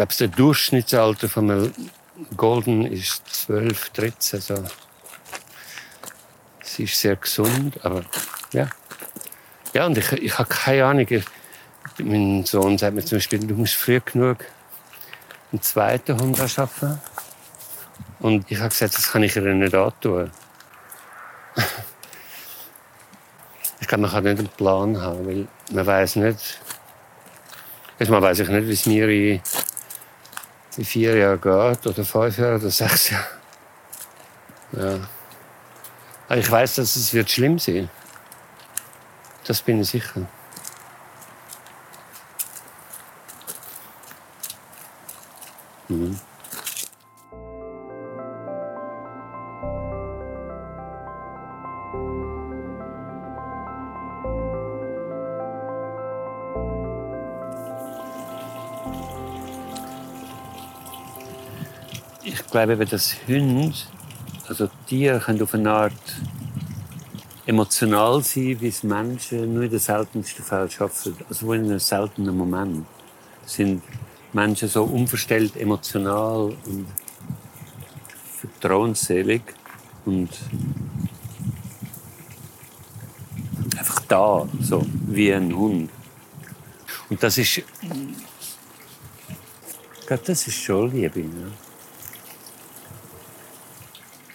glaube, 0.00 0.30
das 0.30 0.36
Durchschnittsalter 0.36 1.28
von 1.28 1.50
einem 1.50 1.74
Golden 2.36 2.86
ist 2.86 3.22
12, 3.46 3.90
13. 3.90 4.40
So. 4.40 4.64
Sie 6.62 6.84
ist 6.84 6.98
sehr 6.98 7.16
gesund, 7.16 7.78
aber 7.84 8.04
ja. 8.52 8.68
Ja, 9.74 9.86
und 9.86 9.98
ich, 9.98 10.10
ich 10.12 10.38
habe 10.38 10.48
keine 10.48 10.86
Ahnung. 10.86 11.06
Mein 11.98 12.44
Sohn 12.46 12.78
sagt 12.78 12.94
mir 12.94 13.04
zum 13.04 13.18
Beispiel, 13.18 13.40
du 13.40 13.54
musst 13.54 13.74
früh 13.74 14.00
genug 14.00 14.38
einen 15.52 15.60
zweiten 15.60 16.18
Hund 16.18 16.40
anschaffen. 16.40 16.98
Und 18.20 18.50
ich 18.50 18.58
habe 18.58 18.70
gesagt, 18.70 18.96
das 18.96 19.12
kann 19.12 19.22
ich 19.22 19.36
ihr 19.36 19.42
nicht 19.42 19.74
antun. 19.74 20.30
ich 23.80 23.86
glaube, 23.86 24.02
man 24.02 24.10
kann 24.10 24.24
nicht 24.24 24.38
einen 24.38 24.48
Plan 24.48 25.00
haben, 25.00 25.26
weil 25.26 25.48
man 25.72 25.86
weiß 25.86 26.16
nicht, 26.16 26.60
erstmal 27.98 28.22
weiß 28.22 28.38
ich 28.40 28.48
nicht, 28.48 28.66
wie 28.66 28.72
es 28.72 28.86
mir 28.86 29.08
in 29.08 29.42
in 30.76 30.84
vier 30.84 31.16
Jahren 31.16 31.40
geht, 31.40 31.86
oder 31.86 32.04
fünf 32.04 32.38
Jahre 32.38 32.56
oder 32.56 32.70
sechs 32.70 33.10
Jahre. 33.10 33.26
Ja. 34.72 34.98
Aber 36.28 36.38
ich 36.38 36.50
weiß, 36.50 36.76
dass 36.76 36.96
es 36.96 37.12
wird 37.12 37.28
schlimm 37.30 37.58
sein. 37.58 37.90
Das 39.46 39.60
bin 39.62 39.80
ich 39.80 39.90
sicher. 39.90 40.26
Mhm. 45.88 46.20
Ich 62.32 62.46
glaube, 62.46 62.76
dass 62.86 63.16
Hunde, 63.26 63.74
also 64.48 64.68
Tiere, 64.86 65.18
können 65.20 65.42
auf 65.42 65.54
eine 65.54 65.70
Art 65.70 65.92
emotional 67.46 68.22
sein, 68.22 68.60
wie 68.60 68.68
es 68.68 68.82
Menschen 68.82 69.54
nur 69.54 69.64
in 69.64 69.70
den 69.70 69.80
seltensten 69.80 70.44
Fällen 70.44 70.70
schaffen. 70.70 71.16
Also 71.28 71.52
in 71.52 71.64
einem 71.64 71.78
seltenen 71.78 72.36
Moment 72.36 72.86
sind 73.46 73.82
Menschen 74.32 74.68
so 74.68 74.84
unverstellt 74.84 75.56
emotional 75.56 76.56
und 76.66 76.86
vertrauensselig 78.36 79.42
und 80.04 80.30
einfach 83.76 84.00
da, 84.06 84.48
so 84.60 84.86
wie 85.08 85.32
ein 85.32 85.54
Hund. 85.54 85.90
Und 87.08 87.22
das 87.22 87.38
ist, 87.38 87.58
ich 87.58 87.64
das 90.06 90.46
ist 90.46 90.62
schon 90.62 90.92
Liebe. 90.92 91.20
Ne? 91.20 91.50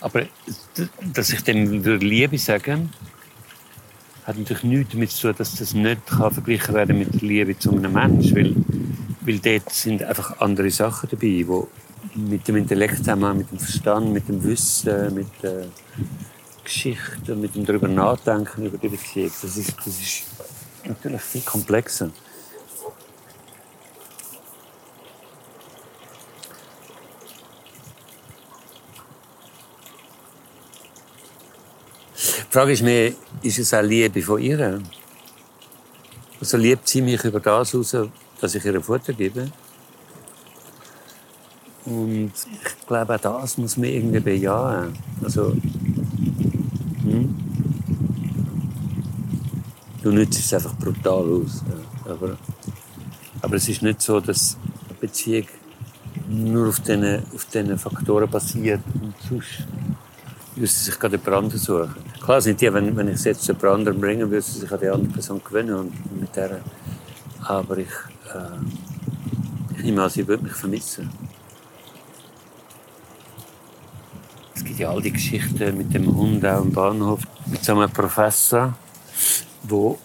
Aber 0.01 0.25
dass 1.13 1.29
ich 1.31 1.41
dem 1.43 1.84
Liebe 1.99 2.38
sagen 2.38 2.91
hat 4.25 4.38
natürlich 4.39 4.63
nichts 4.63 4.91
damit 4.91 5.12
zu 5.12 5.27
tun, 5.27 5.36
dass 5.38 5.55
das 5.55 5.73
nicht 5.73 6.08
kann 6.08 6.31
verglichen 6.31 6.73
werden 6.73 6.97
mit 6.97 7.13
der 7.13 7.21
Liebe 7.21 7.58
zu 7.58 7.71
einem 7.71 7.93
Menschen. 7.93 8.36
Weil, 8.36 8.55
weil 9.21 9.39
dort 9.39 9.71
sind 9.71 10.01
einfach 10.01 10.39
andere 10.39 10.71
Sachen 10.71 11.10
dabei, 11.10 11.27
die 11.27 11.45
mit 12.15 12.47
dem 12.47 12.55
Intellekt 12.55 12.97
zusammen, 12.97 13.38
mit 13.38 13.51
dem 13.51 13.60
Verstand, 13.60 14.12
mit 14.12 14.27
dem 14.27 14.43
Wissen, 14.43 15.13
mit 15.13 15.27
der 15.43 15.67
Geschichte, 16.63 17.36
mit 17.36 17.55
dem 17.55 17.65
darüber 17.65 17.88
nachdenken 17.88 18.65
über 18.65 18.77
die 18.77 18.89
Beziehung. 18.89 19.31
Das 19.41 19.58
ist, 19.58 19.77
das 19.77 19.88
ist 19.88 20.23
natürlich 20.86 21.21
viel 21.21 21.41
komplexer. 21.41 22.10
Frage 32.55 32.71
ist 32.71 32.83
mir, 32.83 33.13
ist 33.41 33.59
es 33.59 33.73
auch 33.73 33.81
Liebe 33.81 34.21
von 34.21 34.41
ihr? 34.41 34.81
Also 36.39 36.55
liebt 36.55 36.87
sie 36.87 37.01
mich 37.01 37.21
über 37.25 37.41
das 37.41 37.73
heraus, 37.73 37.97
dass 38.39 38.55
ich 38.55 38.63
ihr 38.63 38.81
Futter 38.81 39.11
gebe? 39.11 39.51
Und 41.83 42.31
ich 42.31 42.87
glaube, 42.87 43.15
auch 43.15 43.19
das 43.19 43.57
muss 43.57 43.75
man 43.75 43.89
irgendwie 43.89 44.21
bejahen. 44.21 44.93
Also, 45.21 45.51
hm? 47.03 47.35
Du 50.01 50.11
nützt 50.11 50.39
es 50.39 50.53
einfach 50.53 50.75
brutal 50.77 51.25
aus. 51.41 51.61
Aber, 52.05 52.37
aber 53.41 53.55
es 53.57 53.67
ist 53.67 53.81
nicht 53.81 54.01
so, 54.01 54.21
dass 54.21 54.57
eine 54.87 54.97
Beziehung 55.01 55.47
nur 56.29 56.69
auf 56.69 56.79
diesen, 56.79 57.73
auf 57.73 57.81
Faktoren 57.81 58.29
basiert 58.29 58.79
und 58.93 59.13
sonst 59.27 59.67
müssen 60.55 60.77
sie 60.77 60.85
sich 60.85 60.97
gerade 60.97 61.17
den 61.17 61.33
anderen 61.33 61.59
suchen. 61.59 62.04
Klar 62.25 62.41
sind 62.41 62.59
die, 62.59 62.73
wenn, 62.73 62.97
wenn 62.97 63.07
ich 63.07 63.15
es 63.15 63.23
jetzt 63.25 63.43
zu 63.43 63.51
jemand 63.51 63.65
anderem 63.75 64.01
bringe, 64.01 64.31
würden 64.31 64.41
sie 64.41 64.59
sich 64.61 64.71
an 64.71 64.79
die 64.79 64.89
andere 64.89 65.13
Person 65.13 65.39
gewöhnen 65.43 65.75
und 65.75 66.19
mit 66.21 66.35
der. 66.35 66.59
Aber 67.43 67.77
ich, 67.77 67.88
äh, 68.33 69.77
ich 69.77 69.83
nehme 69.83 70.01
an, 70.01 70.09
sie 70.09 70.27
würde 70.27 70.43
mich 70.43 70.53
vermissen. 70.53 71.11
Es 74.55 74.63
gibt 74.63 74.79
ja 74.79 74.89
all 74.89 75.03
die 75.03 75.11
Geschichten 75.11 75.77
mit 75.77 75.93
dem 75.93 76.17
Hund 76.17 76.43
auch 76.47 76.63
im 76.63 76.73
Bahnhof. 76.73 77.21
Mit 77.45 77.63
so 77.63 77.73
einem 77.73 77.91
Professor, 77.91 78.73
der 79.61 79.77
in 79.77 79.95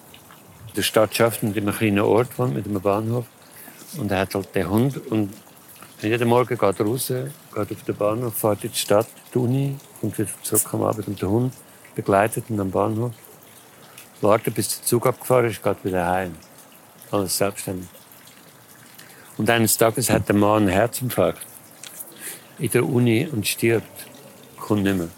der 0.77 0.83
Stadt 0.83 1.17
schafft, 1.17 1.43
in 1.43 1.57
einem 1.57 1.75
kleinen 1.75 2.01
Ort 2.01 2.39
wohnt, 2.39 2.53
mit 2.53 2.67
einem 2.67 2.83
Bahnhof. 2.83 3.25
Und 3.97 4.11
er 4.13 4.19
hat 4.19 4.35
halt 4.35 4.55
den 4.55 4.69
Hund 4.69 5.07
und 5.07 5.33
jeden 6.03 6.29
Morgen 6.29 6.49
geht 6.49 6.81
er 6.81 6.85
raus, 6.85 7.07
geht 7.07 7.73
auf 7.73 7.83
den 7.87 7.97
Bahnhof, 7.97 8.35
fährt 8.35 8.63
in 8.63 8.73
die 8.73 8.79
Stadt, 8.79 9.07
die 9.33 9.39
Uni, 9.39 9.77
kommt 10.03 10.19
wieder 10.19 10.29
zurück 10.43 10.75
am 10.75 10.83
Abend 10.83 11.09
und 11.09 11.23
der 11.23 11.31
Hund 11.31 11.55
begleitet 11.95 12.51
ihn 12.51 12.61
am 12.61 12.71
Bahnhof. 12.71 13.13
Wartet, 14.21 14.55
bis 14.55 14.77
der 14.77 14.85
Zug 14.85 15.07
abgefahren 15.07 15.47
ist, 15.47 15.63
geht 15.63 15.85
wieder 15.85 16.07
heim. 16.07 16.37
Alles 17.11 17.37
selbstständig. 17.37 17.89
Und 19.39 19.49
eines 19.49 19.77
Tages 19.79 20.11
hat 20.11 20.29
der 20.29 20.37
Mann 20.37 20.65
einen 20.65 20.69
Herzinfarkt 20.69 21.47
in 22.59 22.71
der 22.71 22.87
Uni 22.87 23.27
und 23.27 23.47
stirbt. 23.47 24.07
Kommt 24.59 24.83
nicht 24.83 24.97
mehr. 24.97 25.09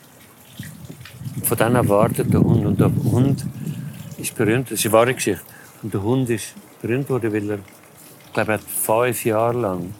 Und 1.35 1.47
von 1.47 1.59
dann 1.59 1.89
wartet 1.89 2.33
der 2.33 2.41
Hund. 2.41 2.65
Und 2.65 2.81
der 2.81 2.93
Hund 2.95 3.45
ist 4.19 4.35
berühmt, 4.37 4.71
das 4.71 4.79
ist 4.79 4.87
eine 4.87 4.93
wahre 4.93 5.15
Geschichte. 5.15 5.43
Und 5.83 5.93
der 5.93 6.03
Hund 6.03 6.31
ist 6.31 6.55
berühmt 6.81 7.11
worden, 7.11 7.33
weil 7.33 7.51
er, 7.51 7.59
ich 7.59 8.33
glaube, 8.33 8.53
er 8.53 8.59
hat 8.59 8.65
fünf 8.65 9.25
Jahre 9.25 9.59
lang 9.59 9.95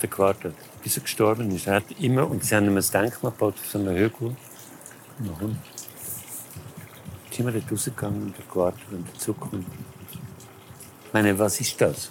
gewartet, 0.00 0.54
bis 0.82 0.96
er 0.96 1.02
gestorben 1.02 1.50
ist. 1.50 1.66
Er 1.66 1.76
hat 1.76 1.84
immer, 2.00 2.28
und 2.28 2.44
sie 2.44 2.54
haben 2.54 2.66
ihm 2.66 2.76
ein 2.76 2.84
Denkmal 2.92 3.32
gebaut 3.32 3.54
auf 3.58 3.66
so 3.66 3.78
einer 3.78 3.94
Hügel. 3.94 4.36
Und 5.18 5.40
dann 5.40 5.58
ist 7.30 7.40
immer 7.40 7.52
dort 7.52 7.70
rausgegangen 7.70 8.22
und 8.22 8.38
hat 8.38 8.50
gewartet 8.50 8.82
und 8.90 9.06
der 9.06 9.14
Zug 9.18 9.40
kommt. 9.40 9.66
Ich 11.06 11.12
meine, 11.12 11.38
was 11.38 11.60
ist 11.60 11.80
das? 11.80 12.10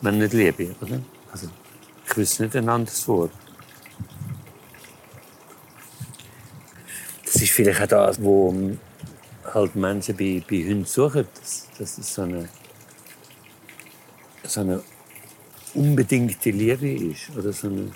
Wenn 0.00 0.18
nicht 0.18 0.32
Liebe, 0.32 0.74
oder? 0.80 1.00
Also, 1.30 1.48
ich 2.06 2.16
wüsste 2.16 2.44
nicht 2.44 2.56
ein 2.56 2.68
anderes 2.68 3.06
Wort. 3.06 3.32
Das 7.24 7.36
ist 7.36 7.52
vielleicht 7.52 7.82
auch 7.82 8.06
das, 8.06 8.22
wo 8.22 8.76
halt 9.54 9.76
Menschen 9.76 10.16
bei, 10.16 10.42
bei 10.48 10.64
Hunden 10.64 10.84
suchen. 10.84 11.26
Das, 11.38 11.68
das 11.78 11.98
ist 11.98 12.14
so 12.14 12.22
eine, 12.22 12.48
so 14.44 14.60
eine 14.60 14.82
unbedingte 15.74 16.50
Liebe 16.50 16.90
ist. 16.90 17.30
Oder 17.36 17.52
so 17.52 17.68
eine, 17.68 17.92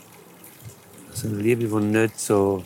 so 1.16 1.29
eine 1.29 1.38
Liebe, 1.38 1.66
die 1.66 1.87
nicht 1.87 2.20
so. 2.20 2.62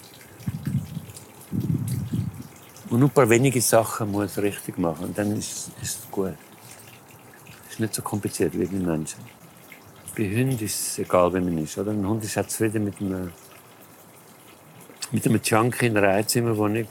Und 2.88 2.98
nur 2.98 3.08
ein 3.08 3.12
paar 3.12 3.30
wenige 3.30 3.60
Sachen 3.60 4.10
muss 4.10 4.36
richtig 4.38 4.76
machen. 4.78 5.06
Und 5.06 5.18
dann 5.18 5.36
ist, 5.36 5.70
es 5.80 5.98
gut. 6.10 6.34
Es 7.66 7.74
ist 7.74 7.80
nicht 7.80 7.94
so 7.94 8.02
kompliziert 8.02 8.52
wie 8.58 8.64
bei 8.64 8.76
Menschen. 8.78 9.20
Bei 10.16 10.24
Hunden 10.24 10.64
ist 10.64 10.80
es 10.80 10.98
egal, 10.98 11.32
wie 11.32 11.40
man 11.40 11.58
ist. 11.58 11.78
Oder? 11.78 11.92
Ein 11.92 12.06
Hund 12.06 12.24
ist 12.24 12.36
auch 12.36 12.46
zufrieden 12.46 12.84
mit 12.84 13.00
einem, 13.00 13.32
mit 15.12 15.24
einem 15.24 15.40
Junkie 15.42 15.86
in 15.86 15.96
einer 15.96 16.08
Einzimmerwohnung. 16.08 16.88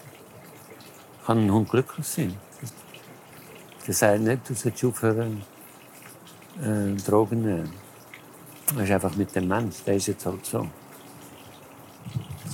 Kann 1.25 1.45
ein 1.45 1.51
Hund 1.51 1.69
glücklich 1.69 2.07
sein. 2.07 2.37
Der 3.85 3.93
sagt 3.93 4.21
nicht, 4.21 4.49
du 4.49 4.53
sollst 4.53 4.85
aufhören, 4.85 5.41
äh, 6.61 6.95
Drogen 7.01 7.41
nehmen. 7.41 7.73
Das 8.73 8.83
ist 8.83 8.91
einfach 8.91 9.15
mit 9.15 9.35
dem 9.35 9.47
Mensch, 9.47 9.83
der 9.85 9.95
ist 9.95 10.07
jetzt 10.07 10.25
halt 10.25 10.45
so. 10.45 10.67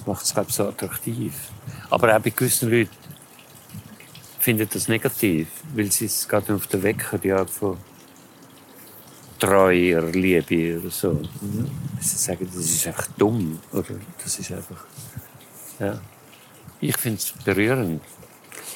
Das 0.06 0.08
macht 0.08 0.24
es, 0.24 0.34
glaube 0.34 0.50
ich, 0.50 0.56
so 0.56 0.68
attraktiv. 0.68 1.34
Aber 1.90 2.16
auch 2.16 2.20
bei 2.20 2.30
gewissen 2.30 2.70
Leuten 2.70 2.92
finden 4.40 4.70
das 4.72 4.88
negativ, 4.88 5.48
weil 5.74 5.92
sie 5.92 6.06
es 6.06 6.28
gerade 6.28 6.54
auf 6.54 6.68
den 6.68 6.84
Wecker 6.84 7.18
die 7.18 7.32
Art 7.32 7.50
von 7.50 7.78
treuer 9.40 10.04
Liebe 10.12 10.80
oder 10.80 10.92
so. 10.92 11.14
Mhm. 11.14 11.70
Sie 12.00 12.18
sagen, 12.18 12.48
das 12.54 12.66
ist 12.66 12.86
einfach 12.86 13.08
dumm. 13.18 13.60
Oder 13.72 13.96
das 14.24 14.38
ist 14.38 14.52
einfach. 14.52 14.86
Ja. 15.80 16.00
Ich 16.80 16.98
finde 16.98 17.18
es 17.18 17.34
berührend. 17.44 18.02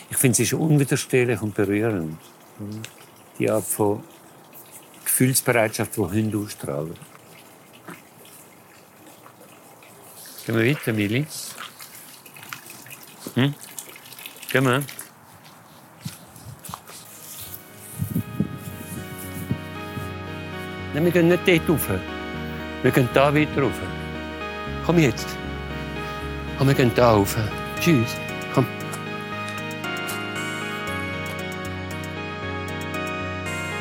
Ich 0.10 0.18
finde 0.18 0.34
es 0.34 0.40
ist 0.40 0.54
unwiderstehlich 0.54 1.40
und 1.42 1.54
berührend. 1.54 2.18
Die 3.38 3.50
Art 3.50 3.66
von 3.66 4.04
Gefühlsbereitschaft, 5.06 5.96
die 5.96 6.02
Hunde 6.02 6.38
ausstrahlen. 6.40 6.96
Gehen 10.50 10.58
wir 10.58 10.76
weiter, 10.76 10.94
Mili? 10.94 11.28
Hm? 13.36 13.54
Gehen 14.52 14.64
wir? 14.64 14.84
Nein, 20.96 21.06
wir 21.06 21.12
gehen 21.12 21.28
nicht 21.28 21.48
dort 21.48 21.70
rauf. 21.70 21.88
Wir 22.82 22.90
gehen 22.90 23.08
da 23.14 23.32
weiter 23.32 23.62
rauf. 23.62 23.80
Komm 24.88 24.98
jetzt. 24.98 25.28
Komm, 26.58 26.70
wir 26.70 26.74
gehen 26.74 26.92
da 26.96 27.12
rauf. 27.12 27.38
Tschüss. 27.80 28.16
Komm. 28.56 28.66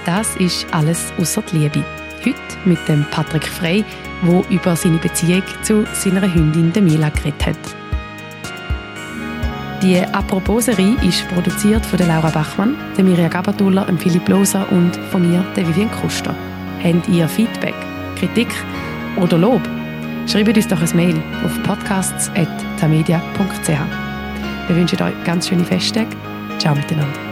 Das 0.04 0.36
ist 0.36 0.66
alles 0.74 1.14
außer 1.16 1.40
die 1.50 1.60
Liebe. 1.60 1.82
Heute 2.26 2.36
mit 2.66 2.86
dem 2.88 3.06
Patrick 3.10 3.46
Frey, 3.46 3.86
der 4.22 4.44
über 4.50 4.76
seine 4.76 4.98
Beziehung 4.98 5.42
zu 5.62 5.84
seiner 5.94 6.32
Hündin 6.32 6.72
Mila 6.84 7.08
geredet 7.10 7.46
hat. 7.46 7.56
Die 9.82 10.00
Apropos-Serie 10.00 10.96
ist 11.02 11.28
produziert 11.28 11.84
von 11.86 11.98
Laura 12.00 12.30
Bachmann, 12.30 12.76
Mirja 12.96 13.28
Gabatuller, 13.28 13.86
Philipp 13.98 14.28
Loser 14.28 14.66
und 14.72 14.96
von 15.12 15.22
mir, 15.22 15.44
Vivian 15.54 15.88
Kuster. 15.92 16.34
Habt 16.82 17.08
ihr 17.08 17.28
Feedback, 17.28 17.76
Kritik 18.16 18.48
oder 19.16 19.38
Lob? 19.38 19.62
Schreibt 20.26 20.56
uns 20.56 20.66
doch 20.66 20.82
ein 20.82 20.96
Mail 20.96 21.14
auf 21.44 21.62
podcasts.tamedia.ch. 21.62 23.68
Wir 24.66 24.76
wünschen 24.76 25.00
euch 25.00 25.14
ganz 25.24 25.48
schöne 25.48 25.64
Festtage. 25.64 26.10
Ciao 26.58 26.74
miteinander. 26.74 27.27